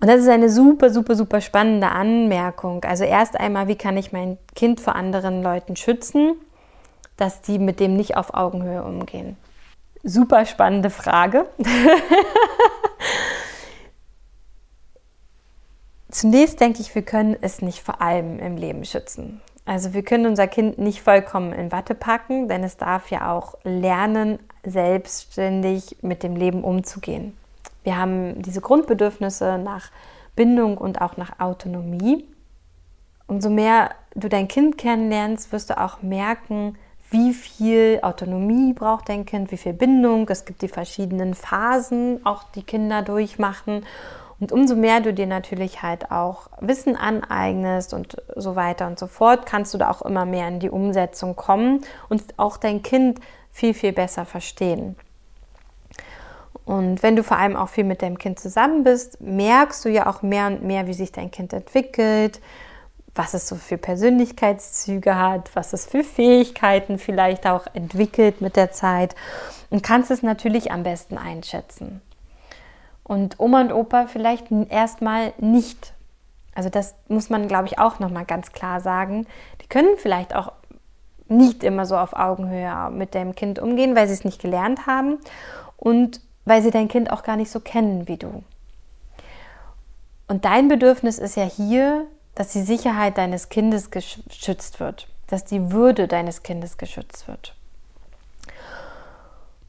Und 0.00 0.08
das 0.08 0.20
ist 0.20 0.28
eine 0.28 0.50
super, 0.50 0.90
super, 0.90 1.14
super 1.14 1.40
spannende 1.40 1.88
Anmerkung. 1.88 2.82
Also 2.84 3.04
erst 3.04 3.38
einmal, 3.38 3.68
wie 3.68 3.76
kann 3.76 3.96
ich 3.96 4.10
mein 4.12 4.36
Kind 4.56 4.80
vor 4.80 4.96
anderen 4.96 5.44
Leuten 5.44 5.76
schützen, 5.76 6.34
dass 7.16 7.40
die 7.40 7.60
mit 7.60 7.78
dem 7.78 7.94
nicht 7.94 8.16
auf 8.16 8.34
Augenhöhe 8.34 8.82
umgehen? 8.82 9.36
Super 10.02 10.44
spannende 10.44 10.90
Frage. 10.90 11.46
Zunächst 16.10 16.60
denke 16.60 16.80
ich, 16.80 16.92
wir 16.96 17.02
können 17.02 17.36
es 17.40 17.62
nicht 17.62 17.78
vor 17.78 18.02
allem 18.02 18.40
im 18.40 18.56
Leben 18.56 18.84
schützen. 18.84 19.40
Also 19.64 19.94
wir 19.94 20.02
können 20.02 20.26
unser 20.26 20.48
Kind 20.48 20.78
nicht 20.78 21.00
vollkommen 21.00 21.52
in 21.52 21.70
Watte 21.70 21.94
packen, 21.94 22.48
denn 22.48 22.64
es 22.64 22.76
darf 22.76 23.10
ja 23.12 23.32
auch 23.32 23.54
lernen, 23.62 24.40
selbstständig 24.64 25.98
mit 26.02 26.24
dem 26.24 26.34
Leben 26.34 26.64
umzugehen. 26.64 27.38
Wir 27.84 27.96
haben 27.96 28.40
diese 28.42 28.60
Grundbedürfnisse 28.60 29.58
nach 29.58 29.90
Bindung 30.36 30.78
und 30.78 31.00
auch 31.00 31.16
nach 31.16 31.40
Autonomie. 31.40 32.26
Umso 33.26 33.50
mehr 33.50 33.90
du 34.14 34.28
dein 34.28 34.48
Kind 34.48 34.78
kennenlernst, 34.78 35.52
wirst 35.52 35.70
du 35.70 35.80
auch 35.80 36.02
merken, 36.02 36.76
wie 37.10 37.34
viel 37.34 38.00
Autonomie 38.02 38.72
braucht 38.72 39.08
dein 39.08 39.26
Kind, 39.26 39.52
wie 39.52 39.56
viel 39.58 39.74
Bindung. 39.74 40.26
Es 40.28 40.44
gibt 40.44 40.62
die 40.62 40.68
verschiedenen 40.68 41.34
Phasen, 41.34 42.24
auch 42.24 42.44
die 42.54 42.62
Kinder 42.62 43.02
durchmachen. 43.02 43.84
Und 44.40 44.50
umso 44.50 44.74
mehr 44.74 45.00
du 45.00 45.12
dir 45.12 45.26
natürlich 45.26 45.82
halt 45.82 46.10
auch 46.10 46.48
Wissen 46.60 46.96
aneignest 46.96 47.94
und 47.94 48.16
so 48.34 48.56
weiter 48.56 48.86
und 48.86 48.98
so 48.98 49.06
fort, 49.06 49.46
kannst 49.46 49.72
du 49.72 49.78
da 49.78 49.90
auch 49.90 50.02
immer 50.02 50.24
mehr 50.24 50.48
in 50.48 50.58
die 50.58 50.70
Umsetzung 50.70 51.36
kommen 51.36 51.82
und 52.08 52.24
auch 52.38 52.56
dein 52.56 52.82
Kind 52.82 53.20
viel, 53.52 53.74
viel 53.74 53.92
besser 53.92 54.24
verstehen. 54.24 54.96
Und 56.64 57.02
wenn 57.02 57.16
du 57.16 57.24
vor 57.24 57.38
allem 57.38 57.56
auch 57.56 57.68
viel 57.68 57.84
mit 57.84 58.02
deinem 58.02 58.18
Kind 58.18 58.38
zusammen 58.38 58.84
bist, 58.84 59.20
merkst 59.20 59.84
du 59.84 59.88
ja 59.88 60.06
auch 60.06 60.22
mehr 60.22 60.46
und 60.46 60.62
mehr, 60.62 60.86
wie 60.86 60.94
sich 60.94 61.10
dein 61.10 61.30
Kind 61.30 61.52
entwickelt, 61.52 62.40
was 63.14 63.34
es 63.34 63.48
so 63.48 63.56
für 63.56 63.78
Persönlichkeitszüge 63.78 65.16
hat, 65.16 65.54
was 65.54 65.72
es 65.72 65.86
für 65.86 66.04
Fähigkeiten 66.04 66.98
vielleicht 66.98 67.46
auch 67.46 67.66
entwickelt 67.74 68.40
mit 68.40 68.56
der 68.56 68.72
Zeit 68.72 69.14
und 69.70 69.82
kannst 69.82 70.10
es 70.10 70.22
natürlich 70.22 70.72
am 70.72 70.82
besten 70.82 71.18
einschätzen 71.18 72.00
und 73.04 73.38
Oma 73.38 73.60
und 73.60 73.72
Opa 73.72 74.06
vielleicht 74.06 74.46
erstmal 74.68 75.32
nicht. 75.38 75.92
Also 76.54 76.68
das 76.68 76.94
muss 77.08 77.30
man, 77.30 77.48
glaube 77.48 77.66
ich, 77.66 77.78
auch 77.78 77.98
nochmal 77.98 78.24
ganz 78.24 78.52
klar 78.52 78.80
sagen. 78.80 79.26
Die 79.60 79.66
können 79.66 79.96
vielleicht 79.96 80.34
auch 80.34 80.52
nicht 81.28 81.64
immer 81.64 81.86
so 81.86 81.96
auf 81.96 82.14
Augenhöhe 82.14 82.90
mit 82.90 83.14
dem 83.14 83.34
Kind 83.34 83.58
umgehen, 83.58 83.96
weil 83.96 84.06
sie 84.06 84.14
es 84.14 84.24
nicht 84.24 84.40
gelernt 84.40 84.86
haben 84.86 85.18
und 85.76 86.20
weil 86.44 86.62
sie 86.62 86.70
dein 86.70 86.88
Kind 86.88 87.10
auch 87.10 87.22
gar 87.22 87.36
nicht 87.36 87.50
so 87.50 87.60
kennen 87.60 88.08
wie 88.08 88.16
du. 88.16 88.42
Und 90.28 90.44
dein 90.44 90.68
Bedürfnis 90.68 91.18
ist 91.18 91.36
ja 91.36 91.44
hier, 91.44 92.06
dass 92.34 92.48
die 92.48 92.62
Sicherheit 92.62 93.18
deines 93.18 93.48
Kindes 93.48 93.90
geschützt 93.90 94.80
wird, 94.80 95.08
dass 95.26 95.44
die 95.44 95.72
Würde 95.72 96.08
deines 96.08 96.42
Kindes 96.42 96.78
geschützt 96.78 97.28
wird. 97.28 97.54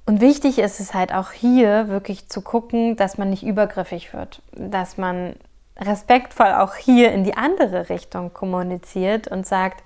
Und 0.06 0.20
wichtig 0.20 0.60
ist 0.60 0.80
es 0.80 0.94
halt 0.94 1.14
auch 1.14 1.32
hier 1.32 1.88
wirklich 1.88 2.28
zu 2.28 2.42
gucken, 2.42 2.96
dass 2.98 3.18
man 3.18 3.30
nicht 3.30 3.44
übergriffig 3.44 4.14
wird, 4.14 4.42
dass 4.52 4.98
man 4.98 5.36
respektvoll 5.78 6.54
auch 6.54 6.76
hier 6.76 7.12
in 7.12 7.24
die 7.24 7.36
andere 7.36 7.90
Richtung 7.90 8.34
kommuniziert 8.34 9.28
und 9.28 9.48
sagt, 9.48 9.84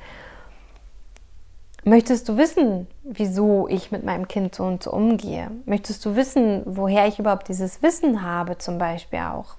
möchtest 1.87 2.27
du 2.27 2.37
wissen, 2.37 2.87
wieso 3.03 3.67
ich 3.67 3.91
mit 3.91 4.03
meinem 4.03 4.27
Kind 4.27 4.53
so 4.55 4.63
und 4.63 4.83
so 4.83 4.91
umgehe? 4.91 5.49
Möchtest 5.65 6.05
du 6.05 6.15
wissen, 6.15 6.61
woher 6.65 7.07
ich 7.07 7.19
überhaupt 7.19 7.47
dieses 7.47 7.81
Wissen 7.81 8.23
habe 8.23 8.57
zum 8.57 8.77
Beispiel 8.77 9.19
auch? 9.19 9.55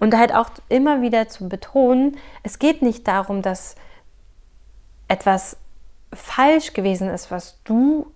Und 0.00 0.16
halt 0.16 0.34
auch 0.34 0.50
immer 0.68 1.02
wieder 1.02 1.28
zu 1.28 1.48
betonen, 1.48 2.16
es 2.42 2.58
geht 2.58 2.82
nicht 2.82 3.06
darum, 3.06 3.42
dass 3.42 3.76
etwas 5.08 5.56
falsch 6.12 6.72
gewesen 6.72 7.08
ist, 7.08 7.30
was 7.30 7.60
du 7.64 8.06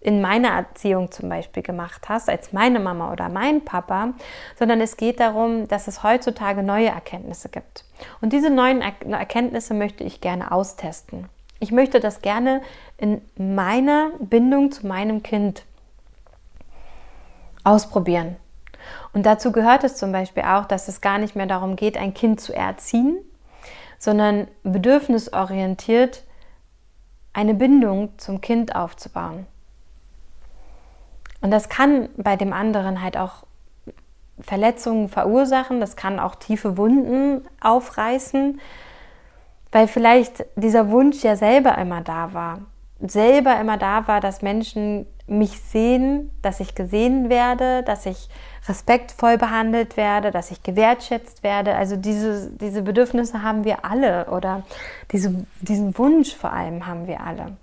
in 0.00 0.20
meiner 0.20 0.50
Erziehung 0.50 1.10
zum 1.10 1.28
Beispiel 1.28 1.64
gemacht 1.64 2.08
hast, 2.08 2.28
als 2.28 2.52
meine 2.52 2.78
Mama 2.78 3.12
oder 3.12 3.28
mein 3.28 3.64
Papa, 3.64 4.14
sondern 4.56 4.80
es 4.80 4.96
geht 4.96 5.18
darum, 5.18 5.66
dass 5.66 5.88
es 5.88 6.04
heutzutage 6.04 6.62
neue 6.62 6.86
Erkenntnisse 6.86 7.48
gibt. 7.48 7.84
Und 8.20 8.32
diese 8.32 8.50
neuen 8.50 8.80
Erkenntnisse 8.80 9.74
möchte 9.74 10.04
ich 10.04 10.20
gerne 10.20 10.52
austesten. 10.52 11.28
Ich 11.60 11.72
möchte 11.72 12.00
das 12.00 12.22
gerne 12.22 12.62
in 12.96 13.20
meiner 13.36 14.10
Bindung 14.20 14.70
zu 14.70 14.86
meinem 14.86 15.22
Kind 15.22 15.64
ausprobieren. 17.64 18.36
Und 19.12 19.26
dazu 19.26 19.52
gehört 19.52 19.84
es 19.84 19.96
zum 19.96 20.12
Beispiel 20.12 20.44
auch, 20.44 20.64
dass 20.64 20.88
es 20.88 21.00
gar 21.00 21.18
nicht 21.18 21.34
mehr 21.34 21.46
darum 21.46 21.76
geht, 21.76 21.96
ein 21.96 22.14
Kind 22.14 22.40
zu 22.40 22.54
erziehen, 22.54 23.18
sondern 23.98 24.48
bedürfnisorientiert 24.62 26.24
eine 27.32 27.54
Bindung 27.54 28.18
zum 28.18 28.40
Kind 28.40 28.74
aufzubauen. 28.74 29.46
Und 31.40 31.50
das 31.50 31.68
kann 31.68 32.08
bei 32.16 32.36
dem 32.36 32.52
anderen 32.52 33.02
halt 33.02 33.16
auch 33.16 33.44
Verletzungen 34.40 35.08
verursachen, 35.08 35.80
das 35.80 35.96
kann 35.96 36.20
auch 36.20 36.36
tiefe 36.36 36.76
Wunden 36.76 37.42
aufreißen, 37.60 38.60
weil 39.72 39.88
vielleicht 39.88 40.44
dieser 40.56 40.90
Wunsch 40.90 41.22
ja 41.22 41.36
selber 41.36 41.76
immer 41.78 42.00
da 42.00 42.32
war. 42.32 42.60
Selber 43.00 43.60
immer 43.60 43.76
da 43.76 44.08
war, 44.08 44.20
dass 44.20 44.42
Menschen 44.42 45.06
mich 45.28 45.60
sehen, 45.60 46.30
dass 46.42 46.58
ich 46.60 46.74
gesehen 46.74 47.28
werde, 47.28 47.82
dass 47.82 48.06
ich 48.06 48.28
respektvoll 48.66 49.38
behandelt 49.38 49.96
werde, 49.96 50.30
dass 50.30 50.50
ich 50.50 50.62
gewertschätzt 50.62 51.42
werde. 51.42 51.74
Also 51.74 51.96
diese, 51.96 52.50
diese 52.50 52.82
Bedürfnisse 52.82 53.42
haben 53.42 53.64
wir 53.64 53.84
alle 53.84 54.26
oder 54.30 54.62
diese, 55.12 55.46
diesen 55.60 55.96
Wunsch 55.98 56.34
vor 56.34 56.52
allem 56.52 56.86
haben 56.86 57.06
wir 57.06 57.20
alle. 57.20 57.56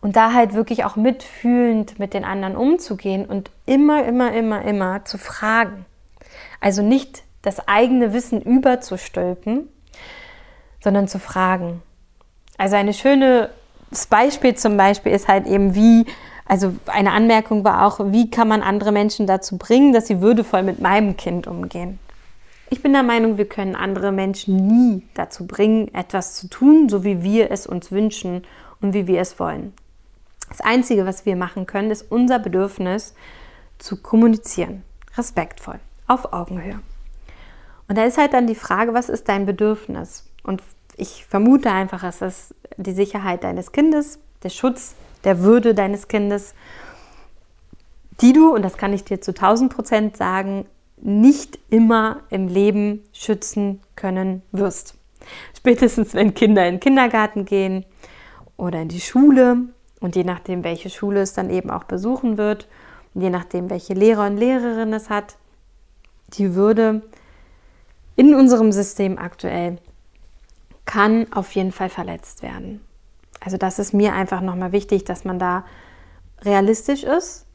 Und 0.00 0.16
da 0.16 0.32
halt 0.32 0.54
wirklich 0.54 0.84
auch 0.84 0.96
mitfühlend 0.96 1.98
mit 1.98 2.14
den 2.14 2.24
anderen 2.24 2.56
umzugehen 2.56 3.26
und 3.26 3.50
immer, 3.66 4.04
immer, 4.04 4.32
immer, 4.32 4.62
immer 4.62 5.04
zu 5.04 5.18
fragen. 5.18 5.84
Also 6.60 6.82
nicht 6.82 7.22
das 7.42 7.68
eigene 7.68 8.14
Wissen 8.14 8.40
überzustülpen, 8.40 9.68
sondern 10.82 11.08
zu 11.08 11.18
fragen. 11.18 11.82
Also 12.58 12.76
ein 12.76 12.92
schönes 12.92 13.48
Beispiel 14.08 14.54
zum 14.54 14.76
Beispiel 14.76 15.12
ist 15.12 15.28
halt 15.28 15.46
eben 15.46 15.74
wie, 15.74 16.06
also 16.44 16.74
eine 16.86 17.12
Anmerkung 17.12 17.64
war 17.64 17.86
auch, 17.86 18.00
wie 18.12 18.30
kann 18.30 18.48
man 18.48 18.62
andere 18.62 18.92
Menschen 18.92 19.26
dazu 19.26 19.56
bringen, 19.56 19.92
dass 19.92 20.06
sie 20.06 20.20
würdevoll 20.20 20.62
mit 20.62 20.80
meinem 20.80 21.16
Kind 21.16 21.46
umgehen. 21.46 21.98
Ich 22.72 22.82
bin 22.82 22.92
der 22.92 23.02
Meinung, 23.02 23.36
wir 23.36 23.48
können 23.48 23.74
andere 23.74 24.12
Menschen 24.12 24.54
nie 24.68 25.02
dazu 25.14 25.46
bringen, 25.46 25.92
etwas 25.92 26.34
zu 26.34 26.48
tun, 26.48 26.88
so 26.88 27.02
wie 27.02 27.22
wir 27.22 27.50
es 27.50 27.66
uns 27.66 27.90
wünschen 27.90 28.44
und 28.80 28.94
wie 28.94 29.08
wir 29.08 29.20
es 29.20 29.40
wollen. 29.40 29.72
Das 30.48 30.60
Einzige, 30.60 31.06
was 31.06 31.26
wir 31.26 31.34
machen 31.34 31.66
können, 31.66 31.90
ist 31.90 32.10
unser 32.10 32.38
Bedürfnis 32.38 33.14
zu 33.78 33.96
kommunizieren. 33.96 34.84
Respektvoll, 35.16 35.80
auf 36.06 36.32
Augenhöhe. 36.32 36.78
Und 37.88 37.98
da 37.98 38.04
ist 38.04 38.18
halt 38.18 38.34
dann 38.34 38.46
die 38.46 38.54
Frage, 38.54 38.94
was 38.94 39.08
ist 39.08 39.28
dein 39.28 39.46
Bedürfnis? 39.46 40.29
Und 40.42 40.62
ich 40.96 41.24
vermute 41.26 41.70
einfach, 41.70 42.02
es 42.04 42.22
ist 42.22 42.54
die 42.76 42.92
Sicherheit 42.92 43.44
deines 43.44 43.72
Kindes, 43.72 44.18
der 44.42 44.50
Schutz 44.50 44.94
der 45.24 45.40
Würde 45.40 45.74
deines 45.74 46.08
Kindes, 46.08 46.54
die 48.20 48.32
du, 48.32 48.54
und 48.54 48.62
das 48.62 48.76
kann 48.76 48.92
ich 48.92 49.04
dir 49.04 49.20
zu 49.20 49.32
1000 49.32 49.74
Prozent 49.74 50.16
sagen, 50.16 50.66
nicht 51.02 51.58
immer 51.70 52.20
im 52.28 52.48
Leben 52.48 53.02
schützen 53.12 53.80
können 53.96 54.42
wirst. 54.52 54.94
Spätestens, 55.56 56.14
wenn 56.14 56.34
Kinder 56.34 56.66
in 56.66 56.74
den 56.74 56.80
Kindergarten 56.80 57.44
gehen 57.44 57.84
oder 58.56 58.82
in 58.82 58.88
die 58.88 59.00
Schule 59.00 59.56
und 60.00 60.16
je 60.16 60.24
nachdem, 60.24 60.64
welche 60.64 60.90
Schule 60.90 61.20
es 61.20 61.32
dann 61.32 61.50
eben 61.50 61.70
auch 61.70 61.84
besuchen 61.84 62.36
wird, 62.36 62.68
und 63.14 63.22
je 63.22 63.30
nachdem, 63.30 63.70
welche 63.70 63.94
Lehrer 63.94 64.26
und 64.26 64.36
Lehrerin 64.36 64.92
es 64.92 65.10
hat, 65.10 65.36
die 66.34 66.54
Würde 66.54 67.02
in 68.14 68.34
unserem 68.34 68.70
System 68.70 69.18
aktuell 69.18 69.78
kann 70.90 71.32
auf 71.32 71.52
jeden 71.52 71.70
Fall 71.70 71.88
verletzt 71.88 72.42
werden. 72.42 72.80
Also 73.38 73.56
das 73.56 73.78
ist 73.78 73.94
mir 73.94 74.12
einfach 74.12 74.40
nochmal 74.40 74.72
wichtig, 74.72 75.04
dass 75.04 75.24
man 75.24 75.38
da 75.38 75.64
realistisch 76.42 77.04
ist 77.04 77.46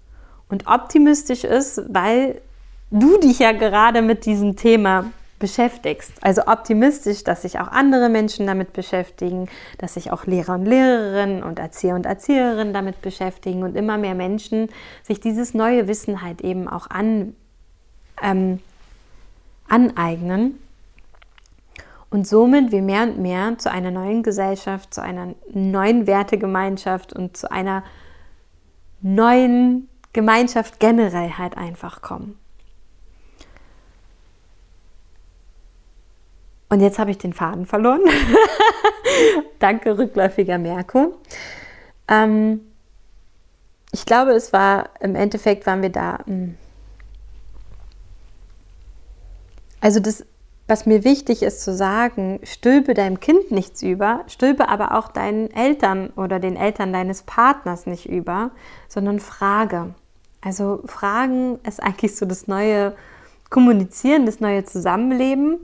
und 0.48 0.68
optimistisch 0.68 1.44
ist, 1.44 1.82
weil 1.90 2.42
du 2.92 3.18
dich 3.18 3.40
ja 3.40 3.52
gerade 3.52 4.02
mit 4.02 4.26
diesem 4.26 4.56
Thema 4.56 5.12
beschäftigst. 5.38 6.14
Also 6.22 6.48
optimistisch, 6.48 7.26
dass 7.26 7.42
sich 7.42 7.60
auch 7.60 7.68
andere 7.68 8.08
Menschen 8.08 8.48
damit 8.48 8.72
beschäftigen, 8.72 9.50
dass 9.80 9.96
sich 9.96 10.14
auch 10.14 10.26
Lehrer 10.26 10.54
und 10.54 10.66
Lehrerinnen 10.66 11.44
und 11.44 11.60
Erzieher 11.60 11.96
und 11.96 12.06
Erzieherinnen 12.06 12.74
damit 12.74 13.02
beschäftigen 13.02 13.64
und 13.64 13.76
immer 13.76 13.98
mehr 13.98 14.16
Menschen 14.16 14.70
sich 15.04 15.20
dieses 15.20 15.54
neue 15.54 15.90
Wissen 15.90 16.22
halt 16.22 16.40
eben 16.40 16.70
auch 16.70 16.90
an, 16.90 17.36
ähm, 18.24 18.62
aneignen 19.68 20.58
und 22.16 22.26
somit 22.26 22.72
wir 22.72 22.82
mehr 22.82 23.04
und 23.04 23.20
mehr 23.20 23.58
zu 23.58 23.70
einer 23.70 23.92
neuen 23.92 24.24
Gesellschaft, 24.24 24.94
zu 24.94 25.02
einer 25.02 25.36
neuen 25.52 26.08
Wertegemeinschaft 26.08 27.12
und 27.12 27.36
zu 27.36 27.52
einer 27.52 27.84
neuen 29.02 29.90
Gemeinschaft 30.14 30.80
generell 30.80 31.32
halt 31.32 31.58
einfach 31.58 32.02
kommen. 32.02 32.40
Und 36.70 36.80
jetzt 36.80 37.00
habe 37.00 37.12
ich 37.12 37.18
den 37.18 37.34
Faden 37.34 37.66
verloren. 37.66 38.00
Danke, 39.60 39.98
rückläufiger 39.98 40.58
Merko. 40.58 41.18
Ähm, 42.08 42.62
ich 43.92 44.06
glaube, 44.06 44.32
es 44.32 44.54
war 44.54 44.90
im 45.02 45.16
Endeffekt 45.16 45.68
waren 45.68 45.82
wir 45.82 45.92
da. 45.92 46.20
Hm. 46.26 46.56
Also 49.82 50.00
das, 50.00 50.26
was 50.68 50.86
mir 50.86 51.04
wichtig 51.04 51.44
ist 51.44 51.62
zu 51.62 51.76
sagen, 51.76 52.40
stülpe 52.44 52.96
deinem 52.96 53.20
Kind 53.20 53.52
nichts 53.52 53.84
über, 53.84 54.24
stülpe 54.28 54.68
aber 54.68 54.98
auch 54.98 55.10
deinen 55.10 55.52
Eltern 55.52 56.10
oder 56.16 56.40
den 56.40 56.56
Eltern 56.56 56.92
deines 56.92 57.24
Partners 57.24 57.86
nicht 57.86 58.08
über, 58.08 58.52
sondern 58.88 59.20
frage. 59.20 59.94
Also 60.42 60.82
Fragen 60.86 61.60
ist 61.64 61.82
eigentlich 61.84 62.16
so 62.16 62.26
das 62.26 62.48
neue 62.48 62.96
Kommunizieren, 63.50 64.26
das 64.26 64.40
neue 64.40 64.64
Zusammenleben. 64.64 65.60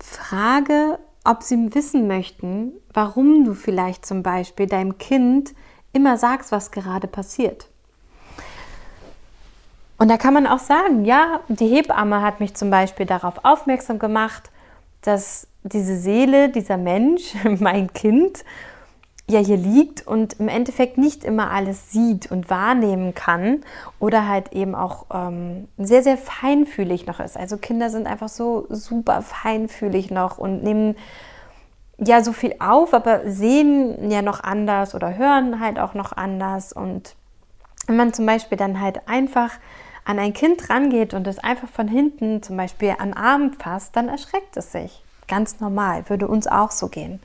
Frage, 0.00 0.98
ob 1.24 1.42
sie 1.42 1.74
wissen 1.74 2.06
möchten, 2.06 2.72
warum 2.92 3.44
du 3.44 3.54
vielleicht 3.54 4.04
zum 4.04 4.22
Beispiel 4.22 4.66
deinem 4.66 4.98
Kind 4.98 5.54
immer 5.92 6.18
sagst, 6.18 6.52
was 6.52 6.70
gerade 6.70 7.08
passiert. 7.08 7.70
Und 9.98 10.08
da 10.08 10.16
kann 10.16 10.32
man 10.32 10.46
auch 10.46 10.60
sagen, 10.60 11.04
ja, 11.04 11.40
die 11.48 11.66
Hebamme 11.66 12.22
hat 12.22 12.40
mich 12.40 12.54
zum 12.54 12.70
Beispiel 12.70 13.04
darauf 13.04 13.44
aufmerksam 13.44 13.98
gemacht, 13.98 14.50
dass 15.02 15.48
diese 15.64 15.96
Seele, 15.96 16.48
dieser 16.50 16.76
Mensch, 16.76 17.34
mein 17.58 17.92
Kind, 17.92 18.44
ja 19.30 19.40
hier 19.40 19.58
liegt 19.58 20.06
und 20.06 20.40
im 20.40 20.48
Endeffekt 20.48 20.96
nicht 20.96 21.22
immer 21.22 21.50
alles 21.50 21.92
sieht 21.92 22.30
und 22.30 22.48
wahrnehmen 22.48 23.14
kann 23.14 23.60
oder 23.98 24.26
halt 24.26 24.52
eben 24.52 24.74
auch 24.74 25.06
ähm, 25.12 25.68
sehr, 25.76 26.02
sehr 26.02 26.16
feinfühlig 26.16 27.06
noch 27.06 27.20
ist. 27.20 27.36
Also 27.36 27.58
Kinder 27.58 27.90
sind 27.90 28.06
einfach 28.06 28.30
so 28.30 28.66
super 28.70 29.20
feinfühlig 29.20 30.10
noch 30.10 30.38
und 30.38 30.62
nehmen 30.62 30.96
ja 31.98 32.22
so 32.22 32.32
viel 32.32 32.54
auf, 32.58 32.94
aber 32.94 33.28
sehen 33.30 34.10
ja 34.10 34.22
noch 34.22 34.42
anders 34.42 34.94
oder 34.94 35.16
hören 35.16 35.60
halt 35.60 35.78
auch 35.78 35.92
noch 35.92 36.12
anders. 36.12 36.72
Und 36.72 37.14
wenn 37.86 37.96
man 37.96 38.14
zum 38.14 38.24
Beispiel 38.24 38.56
dann 38.56 38.80
halt 38.80 39.08
einfach 39.08 39.50
an 40.08 40.18
ein 40.18 40.32
Kind 40.32 40.70
rangeht 40.70 41.12
und 41.12 41.26
es 41.26 41.38
einfach 41.38 41.68
von 41.68 41.86
hinten 41.86 42.42
zum 42.42 42.56
Beispiel 42.56 42.94
an 42.98 43.12
Arm 43.12 43.52
fasst, 43.52 43.94
dann 43.94 44.08
erschreckt 44.08 44.56
es 44.56 44.72
sich. 44.72 45.02
Ganz 45.28 45.60
normal, 45.60 46.08
würde 46.08 46.26
uns 46.26 46.46
auch 46.46 46.70
so 46.70 46.88
gehen 46.88 47.20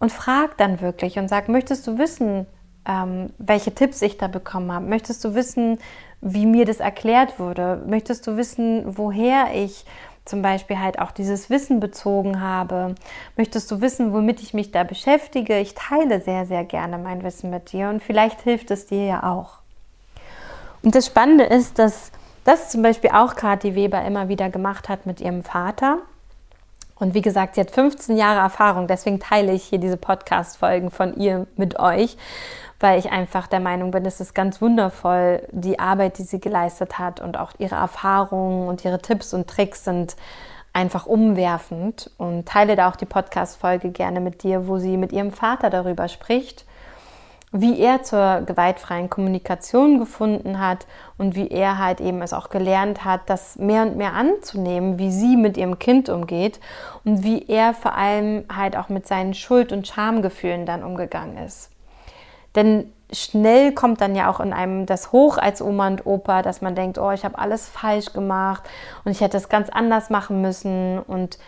und 0.00 0.10
frag 0.10 0.56
dann 0.56 0.80
wirklich 0.80 1.18
und 1.18 1.28
sag, 1.28 1.48
möchtest 1.48 1.86
du 1.86 1.98
wissen, 1.98 2.46
ähm, 2.86 3.30
welche 3.38 3.72
Tipps 3.72 4.02
ich 4.02 4.18
da 4.18 4.26
bekommen 4.26 4.72
habe? 4.72 4.86
Möchtest 4.86 5.24
du 5.24 5.34
wissen, 5.34 5.78
wie 6.20 6.46
mir 6.46 6.64
das 6.64 6.80
erklärt 6.80 7.38
wurde? 7.38 7.82
Möchtest 7.86 8.26
du 8.26 8.36
wissen, 8.36 8.82
woher 8.98 9.54
ich 9.54 9.84
zum 10.24 10.42
Beispiel 10.42 10.78
halt 10.78 10.98
auch 10.98 11.12
dieses 11.12 11.50
Wissen 11.50 11.80
bezogen 11.80 12.40
habe? 12.40 12.94
Möchtest 13.36 13.70
du 13.70 13.80
wissen, 13.80 14.12
womit 14.12 14.42
ich 14.42 14.54
mich 14.54 14.72
da 14.72 14.84
beschäftige? 14.84 15.58
Ich 15.58 15.74
teile 15.74 16.20
sehr, 16.20 16.46
sehr 16.46 16.64
gerne 16.64 16.98
mein 16.98 17.22
Wissen 17.22 17.50
mit 17.50 17.72
dir 17.72 17.88
und 17.90 18.02
vielleicht 18.02 18.40
hilft 18.42 18.70
es 18.70 18.86
dir 18.86 19.04
ja 19.04 19.22
auch. 19.22 19.59
Und 20.82 20.94
das 20.94 21.06
Spannende 21.06 21.44
ist, 21.44 21.78
dass 21.78 22.10
das 22.44 22.70
zum 22.70 22.82
Beispiel 22.82 23.10
auch 23.10 23.36
Kathi 23.36 23.74
Weber 23.74 24.02
immer 24.04 24.28
wieder 24.28 24.48
gemacht 24.48 24.88
hat 24.88 25.06
mit 25.06 25.20
ihrem 25.20 25.42
Vater. 25.44 25.98
Und 26.98 27.14
wie 27.14 27.22
gesagt, 27.22 27.54
sie 27.54 27.60
hat 27.62 27.70
15 27.70 28.16
Jahre 28.16 28.40
Erfahrung, 28.40 28.86
deswegen 28.86 29.20
teile 29.20 29.52
ich 29.52 29.64
hier 29.64 29.78
diese 29.78 29.96
Podcast-Folgen 29.96 30.90
von 30.90 31.16
ihr 31.16 31.46
mit 31.56 31.78
euch, 31.78 32.16
weil 32.78 32.98
ich 32.98 33.10
einfach 33.10 33.46
der 33.46 33.60
Meinung 33.60 33.90
bin, 33.90 34.04
es 34.04 34.20
ist 34.20 34.34
ganz 34.34 34.60
wundervoll, 34.60 35.46
die 35.50 35.78
Arbeit, 35.78 36.18
die 36.18 36.24
sie 36.24 36.40
geleistet 36.40 36.98
hat 36.98 37.20
und 37.20 37.38
auch 37.38 37.52
ihre 37.58 37.76
Erfahrungen 37.76 38.68
und 38.68 38.84
ihre 38.84 39.00
Tipps 39.00 39.32
und 39.32 39.48
Tricks 39.48 39.84
sind 39.84 40.16
einfach 40.72 41.06
umwerfend. 41.06 42.10
Und 42.18 42.46
teile 42.46 42.76
da 42.76 42.90
auch 42.90 42.96
die 42.96 43.06
Podcast-Folge 43.06 43.90
gerne 43.90 44.20
mit 44.20 44.42
dir, 44.42 44.66
wo 44.66 44.78
sie 44.78 44.96
mit 44.96 45.12
ihrem 45.12 45.32
Vater 45.32 45.70
darüber 45.70 46.08
spricht 46.08 46.64
wie 47.52 47.80
er 47.80 48.04
zur 48.04 48.42
gewaltfreien 48.46 49.10
Kommunikation 49.10 49.98
gefunden 49.98 50.60
hat 50.60 50.86
und 51.18 51.34
wie 51.34 51.48
er 51.48 51.78
halt 51.78 52.00
eben 52.00 52.22
es 52.22 52.32
auch 52.32 52.48
gelernt 52.48 53.04
hat, 53.04 53.22
das 53.26 53.56
mehr 53.56 53.82
und 53.82 53.96
mehr 53.96 54.12
anzunehmen, 54.14 54.98
wie 54.98 55.10
sie 55.10 55.36
mit 55.36 55.56
ihrem 55.56 55.78
Kind 55.80 56.08
umgeht 56.08 56.60
und 57.04 57.24
wie 57.24 57.46
er 57.48 57.74
vor 57.74 57.96
allem 57.96 58.44
halt 58.54 58.76
auch 58.76 58.88
mit 58.88 59.08
seinen 59.08 59.34
Schuld- 59.34 59.72
und 59.72 59.88
Schamgefühlen 59.88 60.64
dann 60.64 60.84
umgegangen 60.84 61.38
ist. 61.38 61.70
Denn 62.54 62.92
schnell 63.12 63.72
kommt 63.72 64.00
dann 64.00 64.14
ja 64.14 64.30
auch 64.30 64.38
in 64.38 64.52
einem 64.52 64.86
das 64.86 65.10
hoch 65.10 65.36
als 65.36 65.60
Oma 65.60 65.88
und 65.88 66.06
Opa, 66.06 66.42
dass 66.42 66.60
man 66.60 66.76
denkt, 66.76 66.98
oh, 66.98 67.10
ich 67.10 67.24
habe 67.24 67.38
alles 67.38 67.68
falsch 67.68 68.12
gemacht 68.12 68.62
und 69.04 69.10
ich 69.10 69.20
hätte 69.20 69.36
es 69.36 69.48
ganz 69.48 69.68
anders 69.70 70.08
machen 70.08 70.40
müssen 70.40 71.00
und 71.00 71.38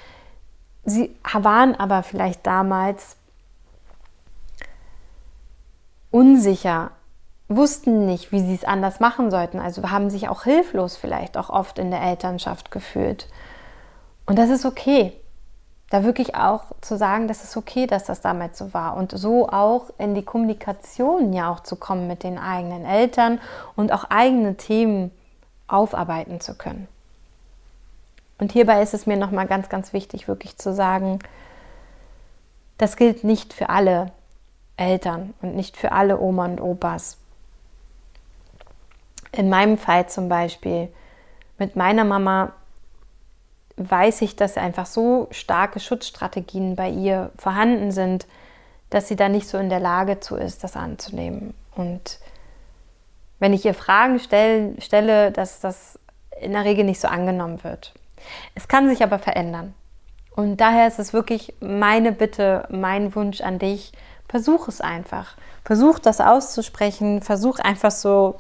sie 0.85 1.15
waren 1.33 1.77
aber 1.77 2.03
vielleicht 2.03 2.45
damals 2.45 3.17
unsicher, 6.13 6.93
wussten 7.49 8.07
nicht, 8.07 8.31
wie 8.31 8.41
sie 8.41 8.55
es 8.55 8.65
anders 8.65 9.01
machen 9.01 9.31
sollten. 9.31 9.59
Also 9.59 9.91
haben 9.91 10.11
sich 10.11 10.29
auch 10.29 10.45
hilflos 10.45 10.97
vielleicht 10.97 11.37
auch 11.37 11.51
oft 11.51 11.79
in 11.79 11.91
der 11.91 12.03
Elternschaft 12.03 12.71
gefühlt. 12.71 13.29
Und 14.27 14.39
das 14.39 14.51
ist 14.51 14.65
okay. 14.65 15.13
Da 15.91 16.05
wirklich 16.05 16.35
auch 16.35 16.65
zu 16.81 16.97
sagen, 16.97 17.29
das 17.29 17.45
ist 17.45 17.57
okay, 17.57 17.87
dass 17.87 18.05
das 18.05 18.23
damals 18.23 18.57
so 18.57 18.73
war. 18.73 18.97
Und 18.97 19.13
so 19.13 19.49
auch 19.49 19.91
in 19.99 20.15
die 20.15 20.23
Kommunikation 20.23 21.33
ja 21.33 21.53
auch 21.53 21.61
zu 21.61 21.77
kommen 21.77 22.07
mit 22.07 22.23
den 22.23 22.39
eigenen 22.39 22.87
Eltern 22.87 23.41
und 23.77 23.93
auch 23.93 24.05
eigene 24.05 24.57
Themen 24.57 25.11
aufarbeiten 25.67 26.41
zu 26.41 26.55
können. 26.55 26.89
Und 28.39 28.53
hierbei 28.53 28.83
ist 28.83 28.95
es 28.95 29.07
mir 29.07 29.17
nochmal 29.17 29.47
ganz, 29.47 29.69
ganz 29.69 29.93
wichtig, 29.93 30.29
wirklich 30.29 30.57
zu 30.57 30.73
sagen, 30.73 31.19
das 32.79 32.97
gilt 32.97 33.23
nicht 33.23 33.53
für 33.53 33.69
alle 33.69 34.13
Eltern 34.77 35.35
und 35.43 35.55
nicht 35.55 35.77
für 35.77 35.93
alle 35.93 36.19
Oma 36.19 36.47
und 36.47 36.61
Opas. 36.61 37.19
In 39.33 39.49
meinem 39.49 39.79
Fall 39.79 40.09
zum 40.09 40.29
Beispiel 40.29 40.89
mit 41.59 41.77
meiner 41.77 42.05
Mama 42.05 42.53
weiß 43.77 44.23
ich, 44.23 44.37
dass 44.37 44.57
einfach 44.57 44.87
so 44.87 45.29
starke 45.31 45.81
Schutzstrategien 45.81 46.77
bei 46.77 46.91
ihr 46.91 47.31
vorhanden 47.39 47.91
sind, 47.91 48.27
dass 48.91 49.09
sie 49.09 49.17
da 49.17 49.29
nicht 49.29 49.49
so 49.49 49.59
in 49.59 49.71
der 49.71 49.81
Lage 49.81 50.21
zu 50.21 50.37
ist, 50.37 50.63
das 50.65 50.77
anzunehmen. 50.77 51.55
Und 51.75 52.19
wenn 53.39 53.55
ich 53.55 53.65
ihr 53.65 53.75
Fragen 53.75 54.19
stell, 54.19 54.75
stelle, 54.81 55.33
dass 55.33 55.61
das 55.61 55.99
in 56.41 56.53
der 56.53 56.65
Regel 56.65 56.85
nicht 56.85 57.01
so 57.01 57.09
angenommen 57.09 57.65
wird. 57.65 57.95
Es 58.55 58.69
kann 58.69 58.89
sich 58.89 59.03
aber 59.03 59.19
verändern. 59.19 59.75
Und 60.35 60.59
daher 60.59 60.87
ist 60.87 60.99
es 60.99 61.13
wirklich 61.13 61.55
meine 61.61 62.13
Bitte, 62.13 62.67
mein 62.71 63.15
Wunsch 63.15 63.41
an 63.41 63.59
dich, 63.59 63.93
Versuch 64.33 64.67
es 64.67 64.81
einfach. 64.81 65.37
Versuch 65.63 65.99
das 65.99 66.23
auszusprechen. 66.23 67.21
Versuch 67.21 67.59
einfach 67.59 67.91
so 67.91 68.37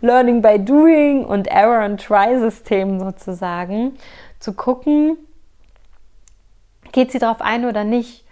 Learning 0.00 0.40
by 0.40 0.64
Doing 0.64 1.24
und 1.24 1.48
Error 1.48 1.80
and 1.80 2.00
Try 2.00 2.38
System 2.38 3.00
sozusagen 3.00 3.98
zu 4.38 4.52
gucken, 4.52 5.16
geht 6.92 7.10
sie 7.10 7.18
darauf 7.18 7.40
ein 7.40 7.64
oder 7.64 7.82
nicht. 7.82 8.24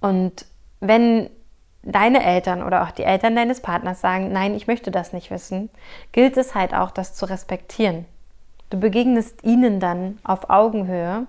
Und 0.00 0.46
wenn 0.80 1.28
deine 1.82 2.24
Eltern 2.24 2.62
oder 2.62 2.82
auch 2.84 2.92
die 2.92 3.04
Eltern 3.04 3.36
deines 3.36 3.60
Partners 3.60 4.00
sagen, 4.00 4.32
nein, 4.32 4.54
ich 4.54 4.66
möchte 4.66 4.90
das 4.90 5.12
nicht 5.12 5.30
wissen, 5.30 5.68
gilt 6.12 6.38
es 6.38 6.54
halt 6.54 6.72
auch, 6.72 6.90
das 6.90 7.14
zu 7.14 7.26
respektieren. 7.26 8.06
Du 8.70 8.80
begegnest 8.80 9.44
ihnen 9.44 9.80
dann 9.80 10.18
auf 10.24 10.48
Augenhöhe 10.48 11.26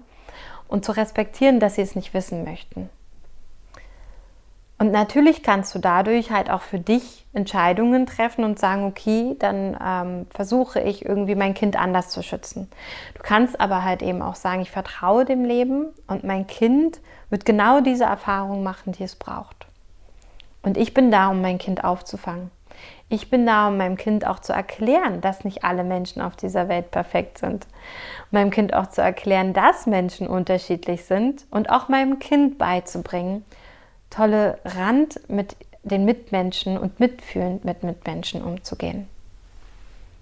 und 0.70 0.86
zu 0.86 0.94
respektieren, 0.94 1.60
dass 1.60 1.76
sie 1.76 1.82
es 1.82 1.98
nicht 1.98 2.14
wissen 2.14 2.46
möchten. 2.46 2.90
Und 4.80 4.92
natürlich 4.92 5.44
kannst 5.44 5.76
du 5.76 5.80
dadurch 5.80 6.32
halt 6.32 6.50
auch 6.50 6.62
für 6.62 6.80
dich 6.80 7.26
Entscheidungen 7.34 8.06
treffen 8.06 8.46
und 8.46 8.60
sagen, 8.60 8.86
okay, 8.86 9.36
dann 9.38 9.78
ähm, 9.86 10.26
versuche 10.30 10.80
ich 10.80 11.04
irgendwie 11.06 11.36
mein 11.36 11.54
Kind 11.54 11.78
anders 11.78 12.10
zu 12.10 12.24
schützen. 12.24 12.70
Du 13.14 13.22
kannst 13.22 13.60
aber 13.60 13.84
halt 13.84 14.02
eben 14.02 14.22
auch 14.22 14.36
sagen, 14.36 14.62
ich 14.62 14.72
vertraue 14.72 15.26
dem 15.26 15.44
Leben 15.44 15.88
und 16.08 16.24
mein 16.24 16.48
Kind 16.48 17.02
wird 17.30 17.46
genau 17.46 17.82
diese 17.82 18.06
Erfahrung 18.06 18.64
machen, 18.64 18.94
die 18.94 19.04
es 19.04 19.18
braucht. 19.18 19.68
Und 20.64 20.78
ich 20.78 20.94
bin 20.94 21.12
da, 21.12 21.28
um 21.28 21.42
mein 21.42 21.58
Kind 21.58 21.84
aufzufangen. 21.84 22.50
Ich 23.10 23.30
bin 23.30 23.46
da, 23.46 23.68
um 23.68 23.78
meinem 23.78 23.98
Kind 23.98 24.26
auch 24.26 24.40
zu 24.40 24.54
erklären, 24.54 25.20
dass 25.20 25.44
nicht 25.44 25.66
alle 25.66 25.84
Menschen 25.84 26.22
auf 26.22 26.38
dieser 26.38 26.70
Welt 26.70 26.92
perfekt 26.92 27.40
sind. 27.40 27.68
Meinem 28.32 28.52
Kind 28.52 28.74
auch 28.74 28.88
zu 28.88 29.02
erklären, 29.02 29.52
dass 29.52 29.88
Menschen 29.88 30.28
unterschiedlich 30.28 31.04
sind 31.04 31.46
und 31.52 31.70
auch 31.70 31.90
meinem 31.90 32.20
Kind 32.20 32.58
beizubringen, 32.58 33.44
tolerant 34.10 35.20
mit 35.30 35.56
den 35.84 36.06
Mitmenschen 36.06 36.78
und 36.78 37.00
mitfühlend 37.00 37.66
mit 37.66 37.84
Mitmenschen 37.84 38.44
umzugehen. 38.44 39.08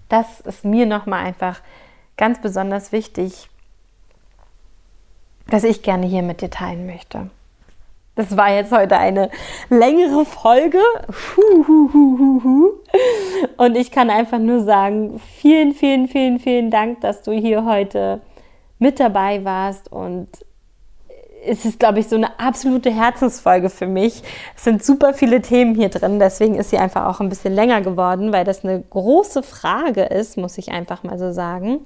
Das 0.08 0.40
ist 0.40 0.64
mir 0.64 0.86
nochmal 0.86 1.24
einfach 1.24 1.60
ganz 2.16 2.40
besonders 2.40 2.92
wichtig, 2.92 3.48
dass 5.48 5.64
ich 5.64 5.82
gerne 5.82 6.06
hier 6.06 6.22
mit 6.22 6.40
dir 6.40 6.50
teilen 6.50 6.86
möchte. 6.86 7.30
Das 8.14 8.36
war 8.36 8.52
jetzt 8.52 8.72
heute 8.72 8.98
eine 8.98 9.30
längere 9.70 10.24
Folge. 10.24 10.80
Und 13.56 13.76
ich 13.76 13.92
kann 13.92 14.10
einfach 14.10 14.40
nur 14.40 14.64
sagen, 14.64 15.20
vielen, 15.36 15.72
vielen, 15.72 16.08
vielen, 16.08 16.40
vielen 16.40 16.70
Dank, 16.72 17.00
dass 17.00 17.22
du 17.22 17.30
hier 17.30 17.64
heute 17.64 18.20
mit 18.80 18.98
dabei 18.98 19.44
warst. 19.44 19.92
Und 19.92 20.28
es 21.44 21.64
ist, 21.64 21.78
glaube 21.78 22.00
ich, 22.00 22.08
so 22.08 22.16
eine 22.16 22.38
absolute 22.38 22.90
Herzensfolge 22.90 23.70
für 23.70 23.86
mich. 23.86 24.22
Es 24.56 24.64
sind 24.64 24.84
super 24.84 25.14
viele 25.14 25.40
Themen 25.40 25.74
hier 25.74 25.88
drin. 25.88 26.18
Deswegen 26.18 26.56
ist 26.56 26.70
sie 26.70 26.78
einfach 26.78 27.06
auch 27.06 27.20
ein 27.20 27.28
bisschen 27.28 27.54
länger 27.54 27.80
geworden, 27.80 28.32
weil 28.32 28.44
das 28.44 28.64
eine 28.64 28.82
große 28.82 29.42
Frage 29.42 30.02
ist, 30.02 30.36
muss 30.36 30.58
ich 30.58 30.70
einfach 30.70 31.02
mal 31.02 31.18
so 31.18 31.32
sagen. 31.32 31.80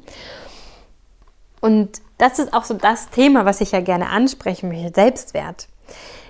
Und 1.60 2.00
das 2.18 2.38
ist 2.38 2.52
auch 2.52 2.64
so 2.64 2.74
das 2.74 3.10
Thema, 3.10 3.44
was 3.44 3.60
ich 3.60 3.72
ja 3.72 3.80
gerne 3.80 4.08
ansprechen 4.08 4.68
möchte, 4.68 4.92
Selbstwert. 4.94 5.68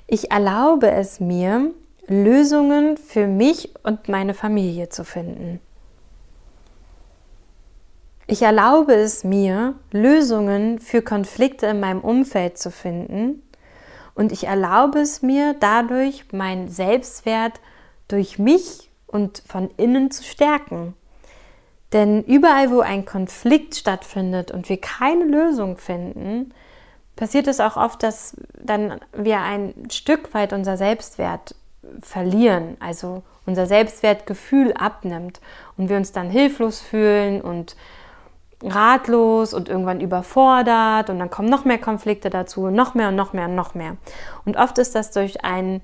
Ich 0.06 0.30
erlaube 0.30 0.90
es 0.90 1.20
mir, 1.20 1.70
Lösungen 2.06 2.96
für 2.96 3.26
mich 3.26 3.72
und 3.82 4.08
meine 4.08 4.34
Familie 4.34 4.88
zu 4.88 5.04
finden. 5.04 5.60
Ich 8.32 8.40
erlaube 8.40 8.94
es 8.94 9.24
mir, 9.24 9.74
Lösungen 9.90 10.78
für 10.78 11.02
Konflikte 11.02 11.66
in 11.66 11.80
meinem 11.80 12.00
Umfeld 12.00 12.56
zu 12.56 12.70
finden 12.70 13.42
und 14.14 14.32
ich 14.32 14.46
erlaube 14.46 15.00
es 15.00 15.20
mir 15.20 15.54
dadurch, 15.60 16.32
meinen 16.32 16.70
Selbstwert 16.70 17.60
durch 18.08 18.38
mich 18.38 18.90
und 19.06 19.42
von 19.46 19.68
innen 19.76 20.10
zu 20.10 20.24
stärken. 20.24 20.94
Denn 21.92 22.24
überall, 22.24 22.70
wo 22.70 22.80
ein 22.80 23.04
Konflikt 23.04 23.74
stattfindet 23.74 24.50
und 24.50 24.70
wir 24.70 24.80
keine 24.80 25.24
Lösung 25.24 25.76
finden, 25.76 26.54
passiert 27.16 27.46
es 27.48 27.60
auch 27.60 27.76
oft, 27.76 28.02
dass 28.02 28.34
dann 28.58 28.98
wir 29.14 29.40
ein 29.40 29.74
Stück 29.90 30.32
weit 30.32 30.54
unser 30.54 30.78
Selbstwert 30.78 31.54
verlieren, 32.00 32.78
also 32.80 33.24
unser 33.44 33.66
Selbstwertgefühl 33.66 34.72
abnimmt 34.72 35.42
und 35.76 35.90
wir 35.90 35.98
uns 35.98 36.12
dann 36.12 36.30
hilflos 36.30 36.80
fühlen 36.80 37.42
und 37.42 37.76
ratlos 38.62 39.54
und 39.54 39.68
irgendwann 39.68 40.00
überfordert 40.00 41.10
und 41.10 41.18
dann 41.18 41.30
kommen 41.30 41.48
noch 41.48 41.64
mehr 41.64 41.78
Konflikte 41.78 42.30
dazu, 42.30 42.68
noch 42.68 42.94
mehr 42.94 43.08
und 43.08 43.16
noch 43.16 43.32
mehr 43.32 43.46
und 43.46 43.54
noch 43.54 43.74
mehr. 43.74 43.96
Und 44.44 44.56
oft 44.56 44.78
ist 44.78 44.94
das 44.94 45.10
durch 45.10 45.44
einen 45.44 45.80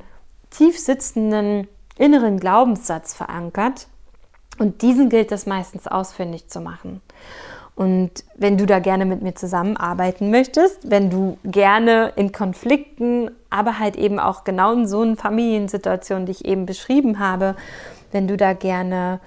tief 0.50 0.78
sitzenden 0.78 1.68
inneren 1.98 2.38
Glaubenssatz 2.38 3.14
verankert 3.14 3.88
und 4.58 4.82
diesen 4.82 5.08
gilt 5.08 5.32
es 5.32 5.46
meistens 5.46 5.86
ausfindig 5.86 6.48
zu 6.48 6.60
machen. 6.60 7.00
Und 7.74 8.24
wenn 8.34 8.58
du 8.58 8.66
da 8.66 8.80
gerne 8.80 9.04
mit 9.04 9.22
mir 9.22 9.36
zusammenarbeiten 9.36 10.32
möchtest, 10.32 10.90
wenn 10.90 11.10
du 11.10 11.38
gerne 11.44 12.12
in 12.16 12.32
Konflikten, 12.32 13.30
aber 13.50 13.78
halt 13.78 13.94
eben 13.94 14.18
auch 14.18 14.42
genau 14.42 14.72
in 14.72 14.88
so 14.88 15.02
einer 15.02 15.14
Familiensituation, 15.14 16.26
die 16.26 16.32
ich 16.32 16.44
eben 16.44 16.66
beschrieben 16.66 17.20
habe, 17.20 17.54
wenn 18.10 18.26
du 18.26 18.36
da 18.36 18.52
gerne 18.52 19.20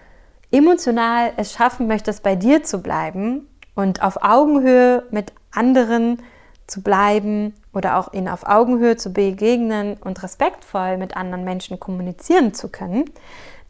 emotional 0.52 1.34
es 1.38 1.54
schaffen 1.54 1.88
möchtest, 1.88 2.24
bei 2.24 2.36
dir 2.36 2.64
zu 2.64 2.82
bleiben 2.82 3.48
und 3.76 4.04
auf 4.04 4.22
Augenhöhe 4.22 5.06
mit 5.12 5.34
anderen 5.52 6.22
zu 6.68 6.82
bleiben 6.82 7.54
oder 7.74 7.98
auch 7.98 8.14
ihnen 8.14 8.28
auf 8.28 8.46
Augenhöhe 8.46 8.96
zu 8.98 9.12
begegnen 9.12 9.98
und 10.02 10.22
respektvoll 10.24 10.98
mit 10.98 11.18
anderen 11.18 11.44
Menschen 11.44 11.80
kommunizieren 11.80 12.54
zu 12.54 12.70
können, 12.70 13.06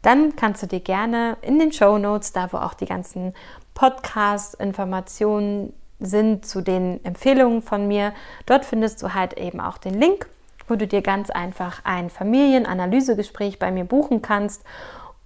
dann 0.02 0.36
kannst 0.36 0.62
du 0.62 0.66
dir 0.66 0.80
gerne 0.80 1.36
in 1.42 1.58
den 1.58 1.72
Show 1.72 1.98
Notes, 1.98 2.32
da 2.32 2.52
wo 2.52 2.58
auch 2.58 2.74
die 2.74 2.86
ganzen 2.86 3.34
Podcast-Informationen 3.74 5.72
sind 6.00 6.44
zu 6.44 6.60
den 6.60 7.04
Empfehlungen 7.04 7.62
von 7.62 7.86
mir. 7.86 8.12
Dort 8.46 8.64
findest 8.64 9.02
du 9.02 9.14
halt 9.14 9.38
eben 9.38 9.60
auch 9.60 9.78
den 9.78 9.94
Link, 9.94 10.28
wo 10.66 10.74
du 10.74 10.86
dir 10.86 11.02
ganz 11.02 11.30
einfach 11.30 11.84
ein 11.84 12.10
Familienanalysegespräch 12.10 13.58
bei 13.60 13.70
mir 13.70 13.84
buchen 13.84 14.22
kannst. 14.22 14.64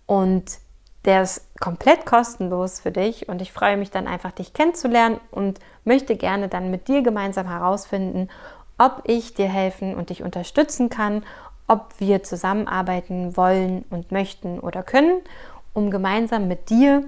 Und 0.05 0.59
der 1.07 1.23
ist 1.23 1.49
komplett 1.61 2.05
kostenlos 2.05 2.81
für 2.81 2.91
dich 2.91 3.29
und 3.29 3.41
ich 3.41 3.53
freue 3.53 3.77
mich 3.77 3.91
dann 3.91 4.07
einfach, 4.07 4.33
dich 4.33 4.53
kennenzulernen 4.53 5.21
und 5.31 5.61
möchte 5.85 6.17
gerne 6.17 6.49
dann 6.49 6.71
mit 6.71 6.89
dir 6.89 7.03
gemeinsam 7.03 7.49
herausfinden, 7.49 8.29
ob 8.77 9.03
ich 9.05 9.33
dir 9.33 9.49
helfen 9.49 9.95
und 9.95 10.11
dich 10.11 10.23
unterstützen 10.23 10.91
kann, 10.91 11.23
ob 11.69 11.95
wir 11.99 12.23
zusammenarbeiten 12.23 13.37
wollen 13.37 13.85
und 13.91 14.13
möchten 14.13 14.61
oder 14.61 14.83
können, 14.83 15.21
um 15.73 15.91
gemeinsam 15.91 16.49
mit 16.49 16.71
dir 16.71 17.05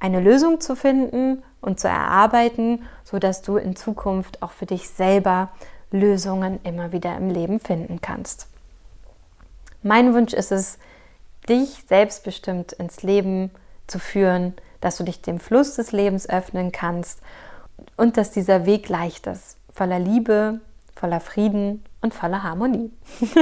eine 0.00 0.20
Lösung 0.20 0.60
zu 0.60 0.74
finden 0.74 1.42
und 1.60 1.80
zu 1.80 1.88
erarbeiten, 1.88 2.82
sodass 3.04 3.42
du 3.42 3.56
in 3.56 3.76
Zukunft 3.76 4.42
auch 4.42 4.50
für 4.50 4.66
dich 4.66 4.88
selber 4.88 5.50
Lösungen 5.90 6.60
immer 6.64 6.92
wieder 6.92 7.16
im 7.16 7.30
Leben 7.30 7.60
finden 7.60 8.00
kannst. 8.00 8.48
Mein 9.82 10.14
Wunsch 10.14 10.32
ist 10.32 10.50
es, 10.50 10.78
dich 11.48 11.84
selbstbestimmt 11.88 12.72
ins 12.72 13.02
Leben 13.02 13.50
zu 13.86 13.98
führen, 13.98 14.54
dass 14.80 14.96
du 14.96 15.04
dich 15.04 15.22
dem 15.22 15.40
Fluss 15.40 15.76
des 15.76 15.92
Lebens 15.92 16.28
öffnen 16.28 16.72
kannst 16.72 17.20
und 17.96 18.16
dass 18.16 18.30
dieser 18.30 18.66
Weg 18.66 18.88
leicht 18.88 19.26
ist, 19.26 19.56
voller 19.72 19.98
Liebe, 19.98 20.60
voller 20.94 21.20
Frieden 21.20 21.84
und 22.00 22.14
voller 22.14 22.42
Harmonie. 22.42 22.92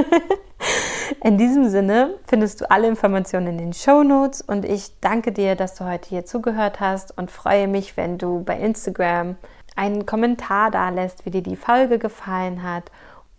In 1.23 1.37
diesem 1.37 1.69
Sinne 1.69 2.15
findest 2.27 2.61
du 2.61 2.71
alle 2.71 2.87
Informationen 2.87 3.47
in 3.47 3.57
den 3.57 3.73
Show 3.73 4.03
Notes 4.03 4.41
und 4.41 4.65
ich 4.65 4.99
danke 5.01 5.31
dir, 5.31 5.55
dass 5.55 5.75
du 5.75 5.85
heute 5.85 6.09
hier 6.09 6.25
zugehört 6.25 6.79
hast 6.79 7.17
und 7.17 7.29
freue 7.29 7.67
mich, 7.67 7.97
wenn 7.97 8.17
du 8.17 8.43
bei 8.43 8.57
Instagram 8.57 9.35
einen 9.75 10.05
Kommentar 10.05 10.71
da 10.71 10.89
lässt, 10.89 11.25
wie 11.25 11.31
dir 11.31 11.43
die 11.43 11.55
Folge 11.55 11.99
gefallen 11.99 12.63
hat. 12.63 12.91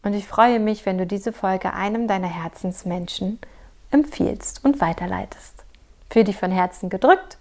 Und 0.03 0.15
ich 0.15 0.27
freue 0.27 0.61
mich, 0.61 0.85
wenn 0.85 0.99
du 0.99 1.07
diese 1.07 1.33
Folge 1.33 1.73
einem 1.73 2.07
deiner 2.07 2.29
Herzensmenschen 2.29 3.39
empfiehlst 3.95 4.63
und 4.65 4.81
weiterleitest. 4.81 5.65
Für 6.11 6.25
dich 6.25 6.37
von 6.37 6.51
Herzen 6.51 6.91
gedrückt, 6.91 7.39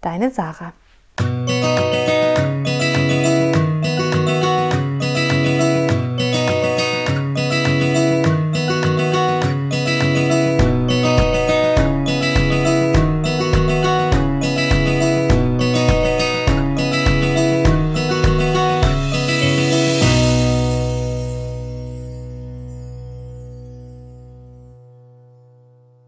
deine 0.00 0.30
Sarah. 0.30 0.72